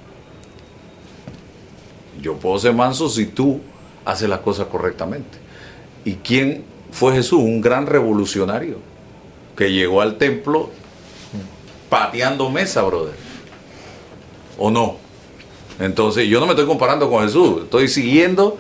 [2.22, 3.62] Yo puedo ser manso si tú
[4.06, 5.38] haces las cosas correctamente.
[6.04, 7.40] ¿Y quién fue Jesús?
[7.40, 8.78] Un gran revolucionario
[9.56, 10.70] que llegó al templo
[11.90, 13.16] pateando mesa, brother.
[14.58, 14.98] ¿O no?
[15.80, 18.58] Entonces, yo no me estoy comparando con Jesús, estoy siguiendo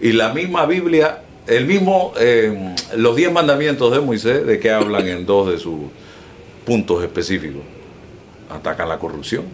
[0.00, 5.06] y la misma Biblia, el mismo, eh, los diez mandamientos de Moisés, de que hablan
[5.08, 5.80] en dos de sus
[6.66, 7.62] puntos específicos,
[8.54, 9.44] atacan la corrupción.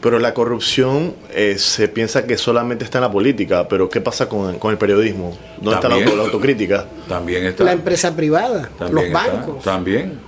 [0.00, 4.28] Pero la corrupción eh, se piensa que solamente está en la política, pero ¿qué pasa
[4.28, 5.36] con, con el periodismo?
[5.60, 6.86] ¿Dónde está la, autocrítica?
[7.08, 7.64] También está.
[7.64, 9.62] La empresa privada, los está, bancos.
[9.62, 10.18] También.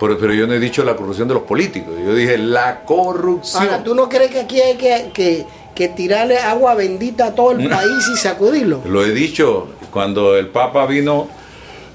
[0.00, 1.94] Pero, pero yo no he dicho la corrupción de los políticos.
[2.04, 3.64] Yo dije la corrupción.
[3.64, 7.52] Ahora, ¿tú no crees que aquí hay que, que, que tirarle agua bendita a todo
[7.52, 8.82] el país y sacudirlo?
[8.86, 11.28] Lo he dicho cuando el Papa vino.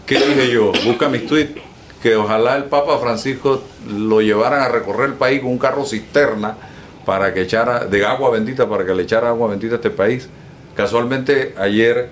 [0.06, 0.74] ¿Qué dije yo?
[0.86, 1.62] Busca mis tweets.
[2.04, 6.58] Que ojalá el Papa Francisco lo llevaran a recorrer el país con un carro cisterna
[7.06, 10.28] para que echara de agua bendita, para que le echara agua bendita a este país.
[10.76, 12.10] Casualmente ayer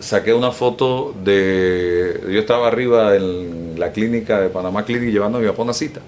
[0.00, 2.22] saqué una foto de.
[2.26, 6.00] Yo estaba arriba en la clínica de Panamá Clinic llevando a mi papá una cita.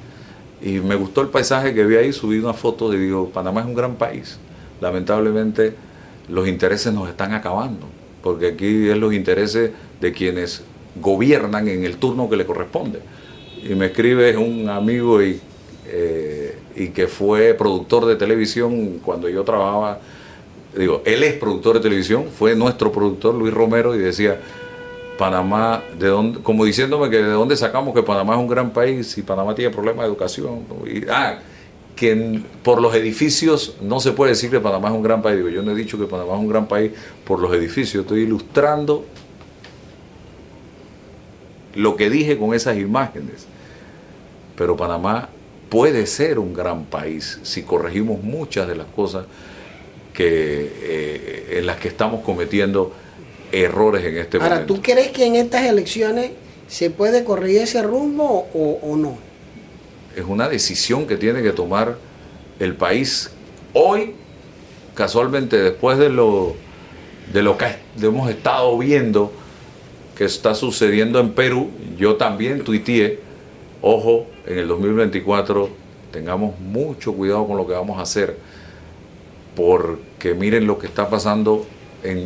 [0.62, 3.66] Y me gustó el paisaje que vi ahí, subí una foto y digo, Panamá es
[3.66, 4.38] un gran país.
[4.80, 5.74] Lamentablemente
[6.28, 7.86] los intereses nos están acabando,
[8.22, 10.62] porque aquí es los intereses de quienes
[11.01, 13.01] gobiernan en el turno que le corresponde.
[13.62, 15.40] Y me escribe un amigo y,
[15.86, 20.01] eh, y que fue productor de televisión cuando yo trabajaba
[20.76, 24.40] digo, él es productor de televisión, fue nuestro productor Luis Romero y decía,
[25.18, 29.16] Panamá, de dónde, como diciéndome que de dónde sacamos que Panamá es un gran país
[29.16, 30.64] y Panamá tiene problemas de educación.
[30.86, 31.38] Y, ah,
[31.95, 35.36] que por los edificios no se puede decir que Panamá es un gran país.
[35.36, 36.90] Digo, yo no he dicho que Panamá es un gran país
[37.24, 39.05] por los edificios, estoy ilustrando
[41.74, 43.46] lo que dije con esas imágenes.
[44.56, 45.28] Pero Panamá
[45.68, 49.26] puede ser un gran país si corregimos muchas de las cosas
[50.12, 52.92] que eh, en las que estamos cometiendo
[53.50, 54.74] errores en este Ahora, momento.
[54.74, 56.30] ¿tú crees que en estas elecciones
[56.68, 59.18] se puede corregir ese rumbo o, o no?
[60.16, 61.96] Es una decisión que tiene que tomar
[62.60, 63.30] el país
[63.72, 64.14] hoy,
[64.94, 66.54] casualmente después de lo
[67.32, 67.66] de lo que
[68.00, 69.32] hemos estado viendo
[70.16, 73.18] que está sucediendo en Perú, yo también tuiteé,
[73.82, 75.68] ojo, en el 2024
[76.12, 78.36] tengamos mucho cuidado con lo que vamos a hacer,
[79.56, 81.66] porque miren lo que está pasando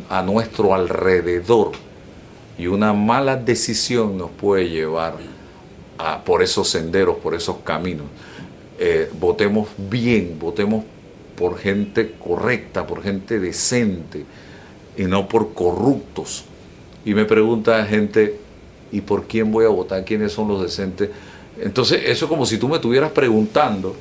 [0.08, 1.72] a nuestro alrededor
[2.58, 5.14] y una mala decisión nos puede llevar
[5.98, 8.06] a- por esos senderos, por esos caminos.
[8.78, 10.84] Eh, votemos bien, votemos
[11.36, 14.24] por gente correcta, por gente decente
[14.96, 16.44] y no por corruptos.
[17.04, 18.38] Y me pregunta gente,
[18.92, 20.04] ¿y por quién voy a votar?
[20.04, 21.10] ¿Quiénes son los decentes?
[21.60, 23.96] Entonces, eso es como si tú me estuvieras preguntando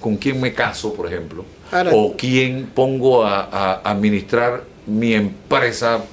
[0.00, 6.04] con quién me caso, por ejemplo, Ahora- o quién pongo a, a administrar mi empresa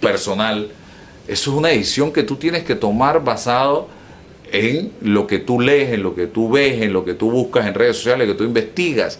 [0.00, 0.68] personal.
[1.26, 3.88] Eso es una decisión que tú tienes que tomar basado
[4.52, 7.66] en lo que tú lees, en lo que tú ves, en lo que tú buscas
[7.66, 9.18] en redes sociales, que tú investigas.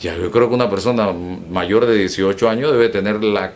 [0.00, 1.12] Ya yo creo que una persona
[1.50, 3.52] mayor de 18 años debe tener la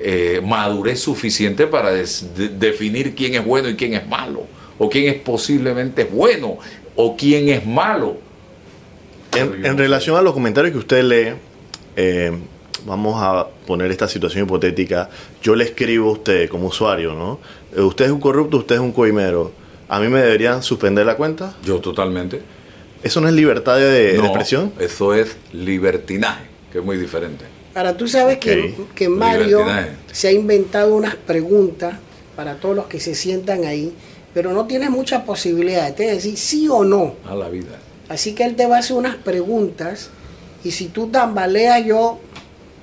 [0.00, 4.46] eh, madurez suficiente para des- de- definir quién es bueno y quién es malo,
[4.78, 6.58] o quién es posiblemente bueno,
[6.96, 8.16] o quién es malo.
[9.34, 11.34] En, en relación a los comentarios que usted lee,
[11.96, 12.32] eh,
[12.86, 15.10] vamos a poner esta situación hipotética.
[15.42, 17.38] Yo le escribo a usted como usuario, ¿no?
[17.76, 19.52] Eh, Usted es un corrupto, usted es un coimero.
[19.88, 21.54] ¿A mí me deberían suspender la cuenta?
[21.64, 22.40] Yo totalmente.
[23.02, 24.72] ¿Eso no es libertad de, de No, expresión?
[24.78, 27.44] Eso es libertinaje, que es muy diferente.
[27.78, 29.64] Ahora, tú sabes que, que Mario
[30.10, 31.94] se ha inventado unas preguntas
[32.34, 33.92] para todos los que se sientan ahí,
[34.34, 35.94] pero no tiene muchas posibilidades.
[35.94, 37.14] Te decir sí o no.
[37.24, 37.78] A la vida.
[38.08, 40.10] Así que él te va a hacer unas preguntas
[40.64, 42.18] y si tú tambaleas, yo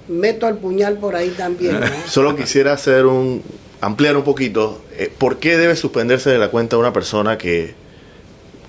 [0.07, 1.77] meto el puñal por ahí también.
[1.77, 1.87] ¿no?
[2.07, 3.41] Solo quisiera hacer un
[3.81, 4.81] ampliar un poquito.
[4.97, 7.73] eh, ¿Por qué debe suspenderse de la cuenta una persona que,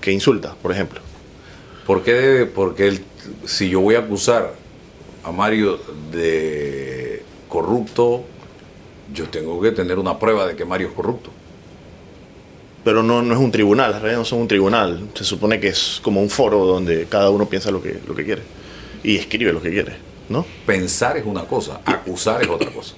[0.01, 0.99] que insulta, por ejemplo?
[1.85, 2.45] ¿Por qué debe?
[2.47, 3.05] Porque él-
[3.45, 4.53] si yo voy a acusar
[5.27, 5.77] a Mario
[6.11, 8.23] de corrupto,
[9.13, 11.31] yo tengo que tener una prueba de que Mario es corrupto.
[12.85, 15.09] Pero no, no es un tribunal, las redes no son un tribunal.
[15.15, 18.23] Se supone que es como un foro donde cada uno piensa lo que, lo que
[18.23, 18.41] quiere
[19.03, 19.97] y escribe lo que quiere,
[20.29, 20.45] ¿no?
[20.65, 22.95] Pensar es una cosa, acusar es otra cosa.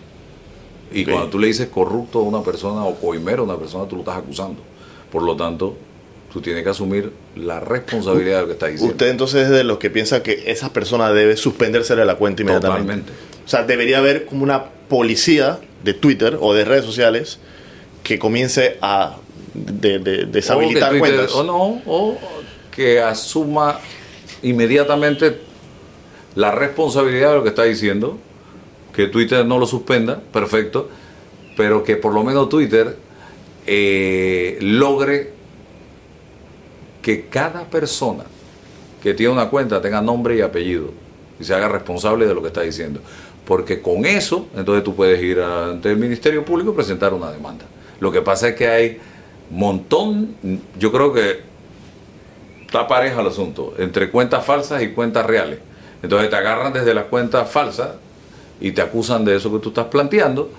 [0.91, 3.95] Y cuando tú le dices corrupto a una persona o coimero a una persona, tú
[3.95, 4.61] lo estás acusando.
[5.11, 5.75] Por lo tanto,
[6.31, 8.91] tú tienes que asumir la responsabilidad de lo que estás diciendo.
[8.93, 12.41] Usted entonces es de los que piensa que esa persona debe suspenderse de la cuenta
[12.43, 12.83] inmediatamente.
[12.93, 13.11] Totalmente.
[13.45, 17.39] O sea, debería haber como una policía de Twitter o de redes sociales
[18.03, 19.17] que comience a
[19.53, 21.35] de- de- deshabilitar o que Twitter- cuentas.
[21.35, 22.17] O no, o
[22.71, 23.79] que asuma
[24.43, 25.39] inmediatamente
[26.35, 28.17] la responsabilidad de lo que está diciendo,
[28.93, 30.89] que Twitter no lo suspenda, perfecto,
[31.57, 32.95] pero que por lo menos Twitter
[33.67, 35.33] eh, logre
[37.09, 38.23] que cada persona
[39.01, 40.91] que tiene una cuenta tenga nombre y apellido
[41.39, 42.99] y se haga responsable de lo que está diciendo.
[43.47, 47.65] Porque con eso, entonces tú puedes ir ante el Ministerio Público y presentar una demanda.
[47.99, 48.99] Lo que pasa es que hay
[49.49, 50.35] montón,
[50.77, 51.39] yo creo que
[52.67, 55.57] está pareja el asunto, entre cuentas falsas y cuentas reales.
[56.03, 57.89] Entonces te agarran desde las cuentas falsas
[58.61, 60.51] y te acusan de eso que tú estás planteando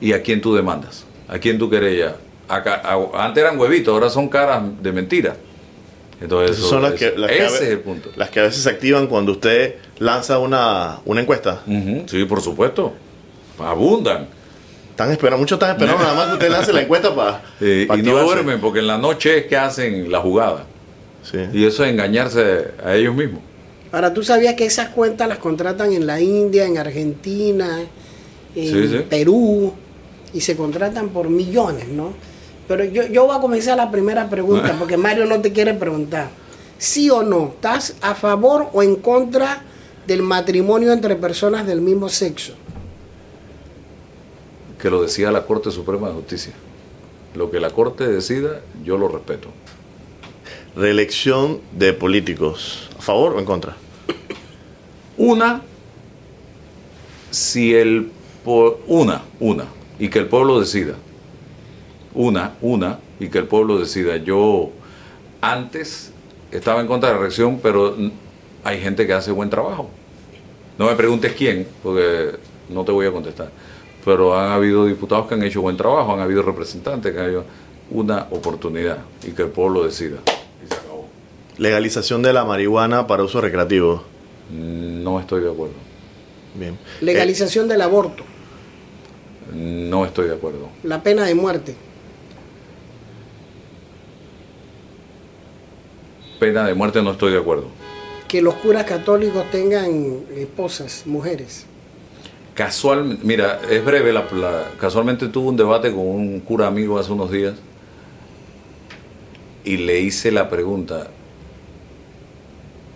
[0.00, 2.14] y a quién tú demandas, a quién tú querellas.
[2.46, 2.80] Acá,
[3.14, 5.36] antes eran huevitos, ahora son caras de mentira.
[6.20, 8.10] Entonces, Esas son las que, las que a ese ve- es el punto.
[8.16, 11.62] Las que a veces se activan cuando usted lanza una, una encuesta.
[11.66, 12.94] Ujú, Sí, por supuesto.
[13.58, 14.28] Abundan.
[14.90, 17.42] Están esperando, muchos están esperando nada más que usted lance la encuesta para.
[17.60, 20.64] Eh, y no duermen porque en la noche es que hacen la jugada.
[21.22, 21.38] Sí.
[21.52, 23.40] Y eso es engañarse a ellos mismos.
[23.92, 27.80] Ahora, ¿tú sabías que esas cuentas las contratan en la India, en Argentina,
[28.54, 29.04] en Sí, sí.
[29.08, 29.72] Perú,
[30.32, 32.12] y se contratan por millones, ¿no?
[32.68, 36.30] Pero yo, yo voy a comenzar la primera pregunta, porque Mario no te quiere preguntar.
[36.78, 37.52] ¿Sí o no?
[37.54, 39.62] ¿Estás a favor o en contra
[40.06, 42.54] del matrimonio entre personas del mismo sexo?
[44.80, 46.52] Que lo decía la Corte Suprema de Justicia.
[47.34, 49.48] Lo que la Corte decida, yo lo respeto.
[50.74, 52.90] Reelección de políticos.
[52.98, 53.76] ¿A favor o en contra?
[55.16, 55.62] Una,
[57.30, 58.10] si el
[58.86, 59.66] una, una,
[59.98, 60.94] y que el pueblo decida.
[62.16, 64.16] Una, una, y que el pueblo decida.
[64.16, 64.70] Yo
[65.40, 66.10] antes
[66.50, 67.94] estaba en contra de la reelección, pero
[68.64, 69.88] hay gente que hace buen trabajo.
[70.78, 72.32] No me preguntes quién, porque
[72.70, 73.50] no te voy a contestar.
[74.04, 77.44] Pero han habido diputados que han hecho buen trabajo, han habido representantes que han hecho
[77.90, 80.16] una oportunidad y que el pueblo decida.
[80.64, 81.06] Y se acabó.
[81.58, 84.02] Legalización de la marihuana para uso recreativo.
[84.50, 85.74] No estoy de acuerdo.
[86.54, 86.78] Bien.
[87.02, 88.22] Legalización del aborto,
[89.52, 90.68] No estoy de acuerdo.
[90.82, 91.74] la pena de muerte.
[96.38, 97.64] Pena de muerte no estoy de acuerdo.
[98.28, 101.64] Que los curas católicos tengan esposas, mujeres.
[102.54, 107.12] Casual, mira, es breve, la, la- casualmente tuve un debate con un cura amigo hace
[107.12, 107.54] unos días
[109.64, 111.08] y le hice la pregunta,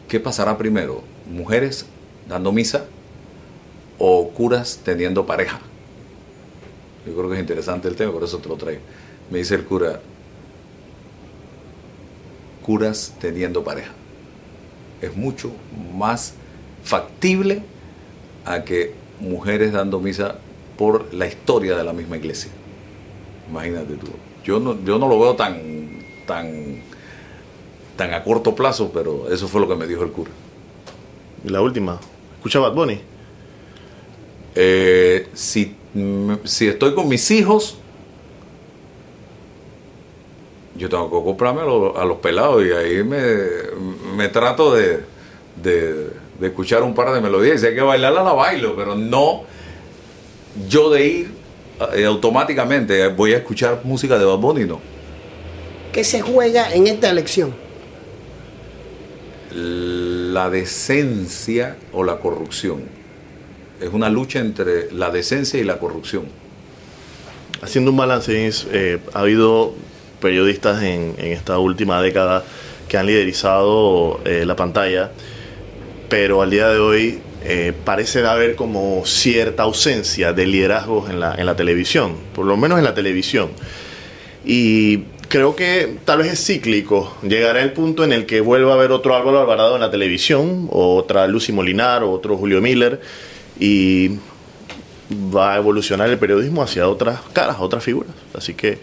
[0.09, 1.03] ¿qué pasará primero?
[1.31, 1.87] ¿Mujeres
[2.29, 2.87] dando misa
[3.99, 5.61] o curas teniendo pareja?
[7.07, 8.81] Yo creo que es interesante el tema, por eso te lo traigo.
[9.31, 10.01] Me dice el cura,
[12.65, 13.93] curas teniendo pareja.
[15.01, 15.51] Es mucho
[15.95, 16.35] más
[16.85, 17.63] factible
[18.45, 20.37] a que mujeres dando misa
[20.77, 22.51] por la historia de la misma iglesia.
[23.49, 24.09] Imagínate tú.
[24.45, 26.83] Yo no, yo no lo veo tan, tan,
[27.97, 30.31] tan a corto plazo, pero eso fue lo que me dijo el cura.
[31.45, 31.99] Y la última.
[32.37, 33.01] ¿Escucha Bad Bunny?
[34.55, 35.77] Eh, si,
[36.45, 37.79] si estoy con mis hijos,
[40.81, 43.23] yo tengo que comprarme a los, a los pelados y ahí me,
[44.17, 45.01] me trato de,
[45.63, 46.11] de-
[46.41, 47.57] de escuchar un par de melodías.
[47.57, 49.43] Y si hay que bailarla, la bailo, pero no
[50.69, 51.31] yo de ir
[51.95, 54.81] eh, automáticamente voy a escuchar música de Bad Bunny, no.
[55.93, 57.55] ¿Qué se juega en esta elección?
[59.53, 62.83] La decencia o la corrupción.
[63.81, 66.25] Es una lucha entre la decencia y la corrupción.
[67.63, 68.33] Haciendo un balance,
[68.73, 69.75] eh, ha habido
[70.21, 72.45] periodistas en, esta última década
[72.89, 75.11] que han liderizado eh, la pantalla,
[76.09, 81.57] pero al día de hoy eh, parece haber como cierta ausencia de liderazgos en la,
[81.57, 83.51] televisión, por lo menos en la televisión.
[84.45, 87.17] Y creo que tal vez es cíclico.
[87.23, 90.69] Llegará el punto en el que vuelva a haber otro Álvaro Alvarado en la televisión,
[90.71, 93.01] otra Lucy Molinar, o otro Julio Miller,
[93.59, 94.19] y
[95.35, 98.13] va a evolucionar el periodismo hacia otras caras, otras figuras.
[98.35, 98.79] Así que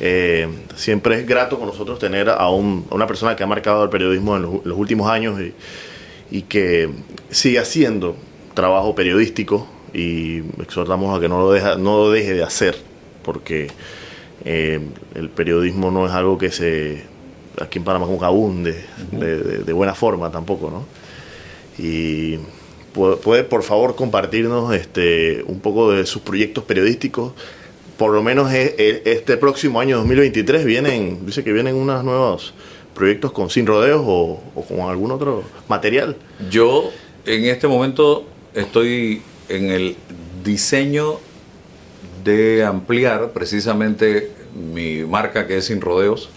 [0.00, 3.84] eh, siempre es grato con nosotros tener a, un- a una persona que ha marcado
[3.84, 5.52] el periodismo en los, los últimos años y,
[6.36, 6.90] y que
[7.30, 8.16] sigue haciendo
[8.54, 12.76] trabajo periodístico y exhortamos a que no lo, deja, no lo deje de hacer,
[13.22, 13.68] porque
[14.44, 14.80] eh,
[15.14, 17.04] el periodismo no es algo que se
[17.60, 20.84] aquí en Panamá como abunde de, de- de buena forma tampoco, ¿no?
[21.78, 22.36] Y
[22.94, 27.32] pu- puede por favor compartirnos este un poco de sus proyectos periodísticos.
[27.96, 32.54] Por lo menos e- e- este próximo año 2023 vienen, dice que vienen unos nuevos
[32.94, 36.16] proyectos con Sin Rodeos o, con algún otro material.
[36.50, 36.90] Yo
[37.26, 38.24] en este momento
[38.54, 39.96] estoy en el
[40.44, 41.18] diseño
[42.24, 46.30] de ampliar precisamente mi marca que es Sin Rodeos,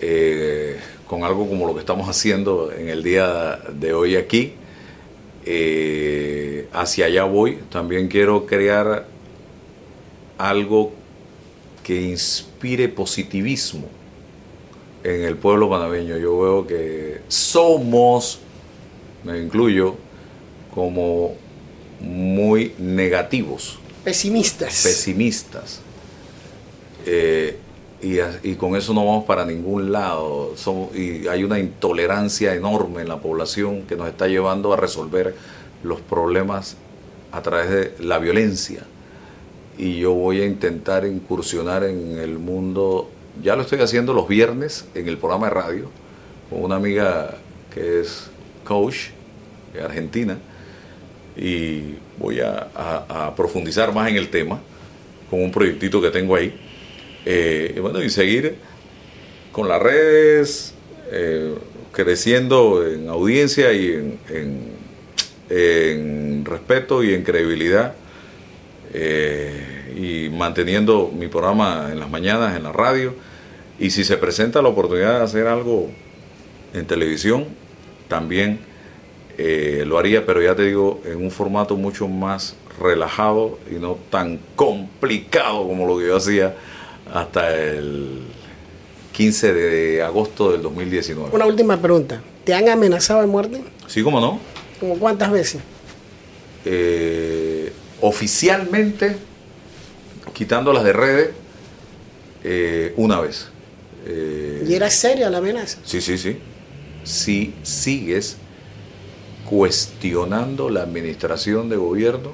[0.00, 4.54] eh, con algo como lo que estamos haciendo en el día de hoy aquí.
[5.46, 7.58] Eh, hacia allá voy.
[7.70, 9.06] También quiero crear
[10.38, 10.92] algo
[11.82, 13.86] que inspire positivismo
[15.04, 16.16] en el pueblo panameño.
[16.18, 18.40] Yo veo que somos,
[19.24, 19.96] me incluyo,
[20.74, 21.34] como
[22.00, 24.82] muy negativos, Pesimistas.
[24.84, 25.80] pesimistas.
[27.06, 27.58] Eh,
[28.00, 30.52] y, con eso no vamos para ningún lado.
[30.56, 35.34] Somos- y hay una intolerancia enorme en la población que nos está llevando a resolver
[35.82, 36.76] los problemas
[37.32, 38.84] a través de la violencia.
[39.78, 43.08] Y yo voy a intentar incursionar en el mundo,
[43.42, 45.90] ya lo estoy haciendo los viernes en el programa de radio,
[46.50, 47.36] con una amiga
[47.72, 48.28] que es
[48.64, 49.10] coach
[49.72, 50.36] de Argentina,
[51.36, 54.58] y voy a, profundizar más en el tema
[55.30, 56.52] con un proyectito que tengo ahí.
[57.24, 58.56] Eh, y bueno, y seguir
[59.52, 60.74] con las redes,
[61.12, 61.54] eh,
[61.92, 64.78] creciendo en audiencia y en, en-
[65.50, 67.94] en respeto y en credibilidad,
[68.92, 69.67] eh,
[69.98, 73.14] y manteniendo mi programa en las mañanas en la radio.
[73.80, 75.88] Y si se presenta la oportunidad de hacer algo
[76.72, 77.46] en televisión,
[78.06, 78.60] también
[79.36, 83.98] eh, lo haría, pero ya te digo, en un formato mucho más relajado y no
[84.10, 86.54] tan complicado como lo que yo hacía
[87.12, 88.20] hasta el
[89.12, 91.30] 15 de agosto del 2019.
[91.32, 92.22] Una última pregunta.
[92.44, 93.62] ¿Te han amenazado de muerte?
[93.88, 94.38] Sí, como no.
[94.78, 95.60] ¿Como cuántas veces?
[96.64, 99.16] Eh, oficialmente,
[100.38, 101.30] quitando las de redes,
[102.44, 103.48] eh, una vez.
[104.06, 105.80] Eh, ¿Y era seria la amenaza?
[105.84, 106.38] Sí, sí, sí.
[107.02, 108.36] Si sigues
[109.50, 112.30] cuestionando la administración de gobierno,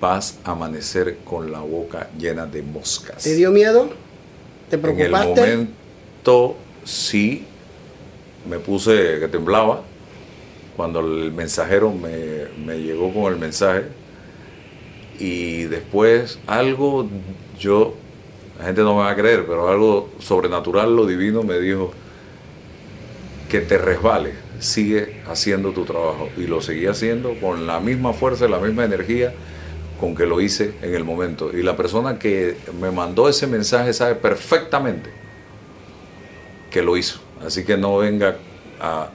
[0.00, 3.22] vas a amanecer con la boca llena de moscas.
[3.22, 3.90] ¿Te dio miedo?
[4.70, 5.40] ¿Te en el preocupaste?
[5.42, 7.44] momento sí
[8.48, 9.82] me puse que temblaba
[10.74, 13.88] cuando el mensajero me, me llegó con el mensaje
[15.18, 17.08] y después algo
[17.58, 17.94] yo
[18.58, 21.92] la gente no me va a creer pero algo sobrenatural lo divino me dijo
[23.50, 28.46] que te resbale sigue haciendo tu trabajo y lo seguí haciendo con la misma fuerza
[28.46, 29.32] y la misma energía
[30.00, 31.50] con que lo hice en el momento.
[31.56, 35.10] Y la persona que me mandó ese mensaje sabe perfectamente
[36.70, 37.18] que lo hizo.
[37.44, 38.36] Así que no venga
[38.80, 39.08] a-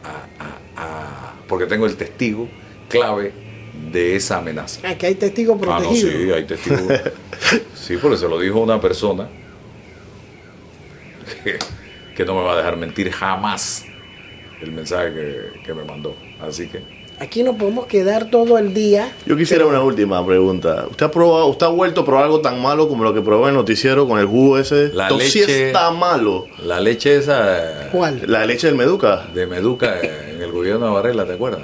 [1.47, 2.49] porque tengo el testigo
[2.89, 3.32] clave
[3.92, 4.80] de esa amenaza.
[4.84, 6.14] Ah, que hay testigos Ah, no, protegidos.
[6.14, 6.82] sí, hay testigos.
[7.76, 9.28] Sí, porque se lo dijo una persona
[11.44, 11.60] que,
[12.16, 13.84] que no me va a dejar mentir jamás
[14.62, 16.16] el mensaje que, que me mandó.
[16.42, 19.12] Así que Aquí nos podemos quedar todo el día.
[19.26, 20.88] Yo quisiera una última pregunta.
[20.90, 23.44] ¿Usted ha probado, usted ha vuelto a probar algo tan malo como lo que probó
[23.44, 24.90] en el noticiero con el jugo ese?
[24.94, 26.48] La sí leche- está malo.
[26.66, 28.24] la leche esa ¿Cuál?
[28.26, 29.28] La leche del Meduca.
[29.34, 31.62] de Meduca en el gobierno de Varela, ¿te acuerdas?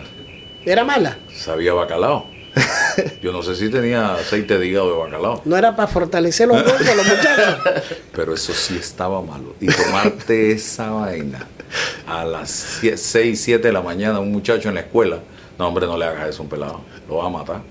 [0.65, 1.17] ¿Era mala?
[1.33, 2.25] Sabía bacalao.
[3.21, 6.57] Yo no sé si tenía aceite de hígado de bacalao, No era para fortalecer los
[6.61, 7.57] huesos los muchachos.
[8.15, 9.55] pero eso sí estaba malo.
[9.61, 11.47] Y tomarte esa vaina
[12.07, 15.19] a las 6, 7 de la mañana, un muchacho en la escuela,
[15.57, 17.61] no, hombre, no le hagas eso a un pelado, lo va a matar.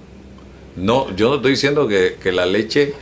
[0.76, 2.94] No, yo no estoy diciendo que, que la leche,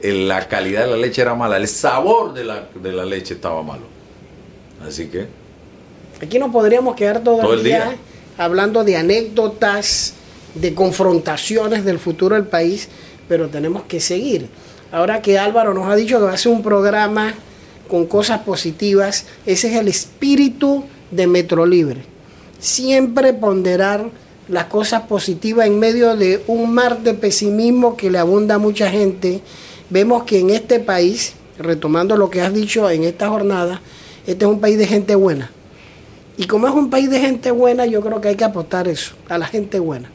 [0.00, 3.34] eh, la calidad de la leche era mala, el sabor de la, de la leche
[3.34, 3.84] estaba malo.
[4.86, 5.26] Así que,
[6.20, 7.96] Aquí nos podríamos quedar todo, Todo el el día, día.
[8.38, 10.14] Hablando de anécdotas,
[10.54, 12.88] de confrontaciones del futuro del país,
[13.28, 14.48] pero tenemos que seguir.
[14.90, 17.34] Ahora que Álvaro nos ha dicho que va a hacer un programa
[17.88, 22.02] con cosas positivas, ese es el espíritu de Metro Libre.
[22.58, 24.10] Siempre ponderar
[24.48, 28.90] las cosas positivas en medio de un mar de pesimismo que le abunda a mucha
[28.90, 29.42] gente.
[29.90, 33.82] Vemos que en este país, retomando lo que has dicho en esta jornada,
[34.26, 35.50] este es un país de gente buena.
[36.38, 39.16] Y como es un país de gente buena, yo creo que hay que apostar eso,
[39.28, 40.08] a la gente buena.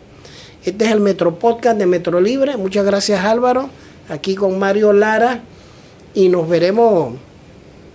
[0.64, 2.56] Este es el Metro Podcast de Metro Libre.
[2.56, 3.70] Muchas gracias Álvaro,
[4.08, 5.44] aquí con Mario Lara
[6.14, 7.16] y nos veremos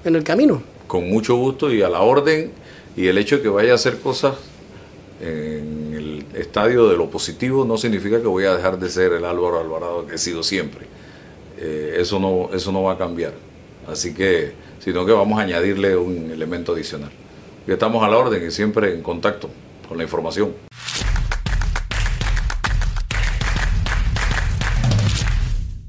[0.04, 0.62] en el camino.
[0.86, 2.50] con mucho gusto y a la orden,
[2.96, 4.34] y el hecho de que vaya a hacer cosas
[5.22, 9.24] en el estadio de lo positivo no significa que voy a dejar de ser el
[9.24, 10.86] Álvaro Alvarado que he sido siempre.
[11.58, 13.32] Eh, eso, no, eso no va a cambiar.
[13.86, 17.10] Así que, sino que vamos a añadirle un elemento adicional.
[17.74, 19.50] Estamos a la orden y siempre en contacto
[19.86, 20.54] con la información.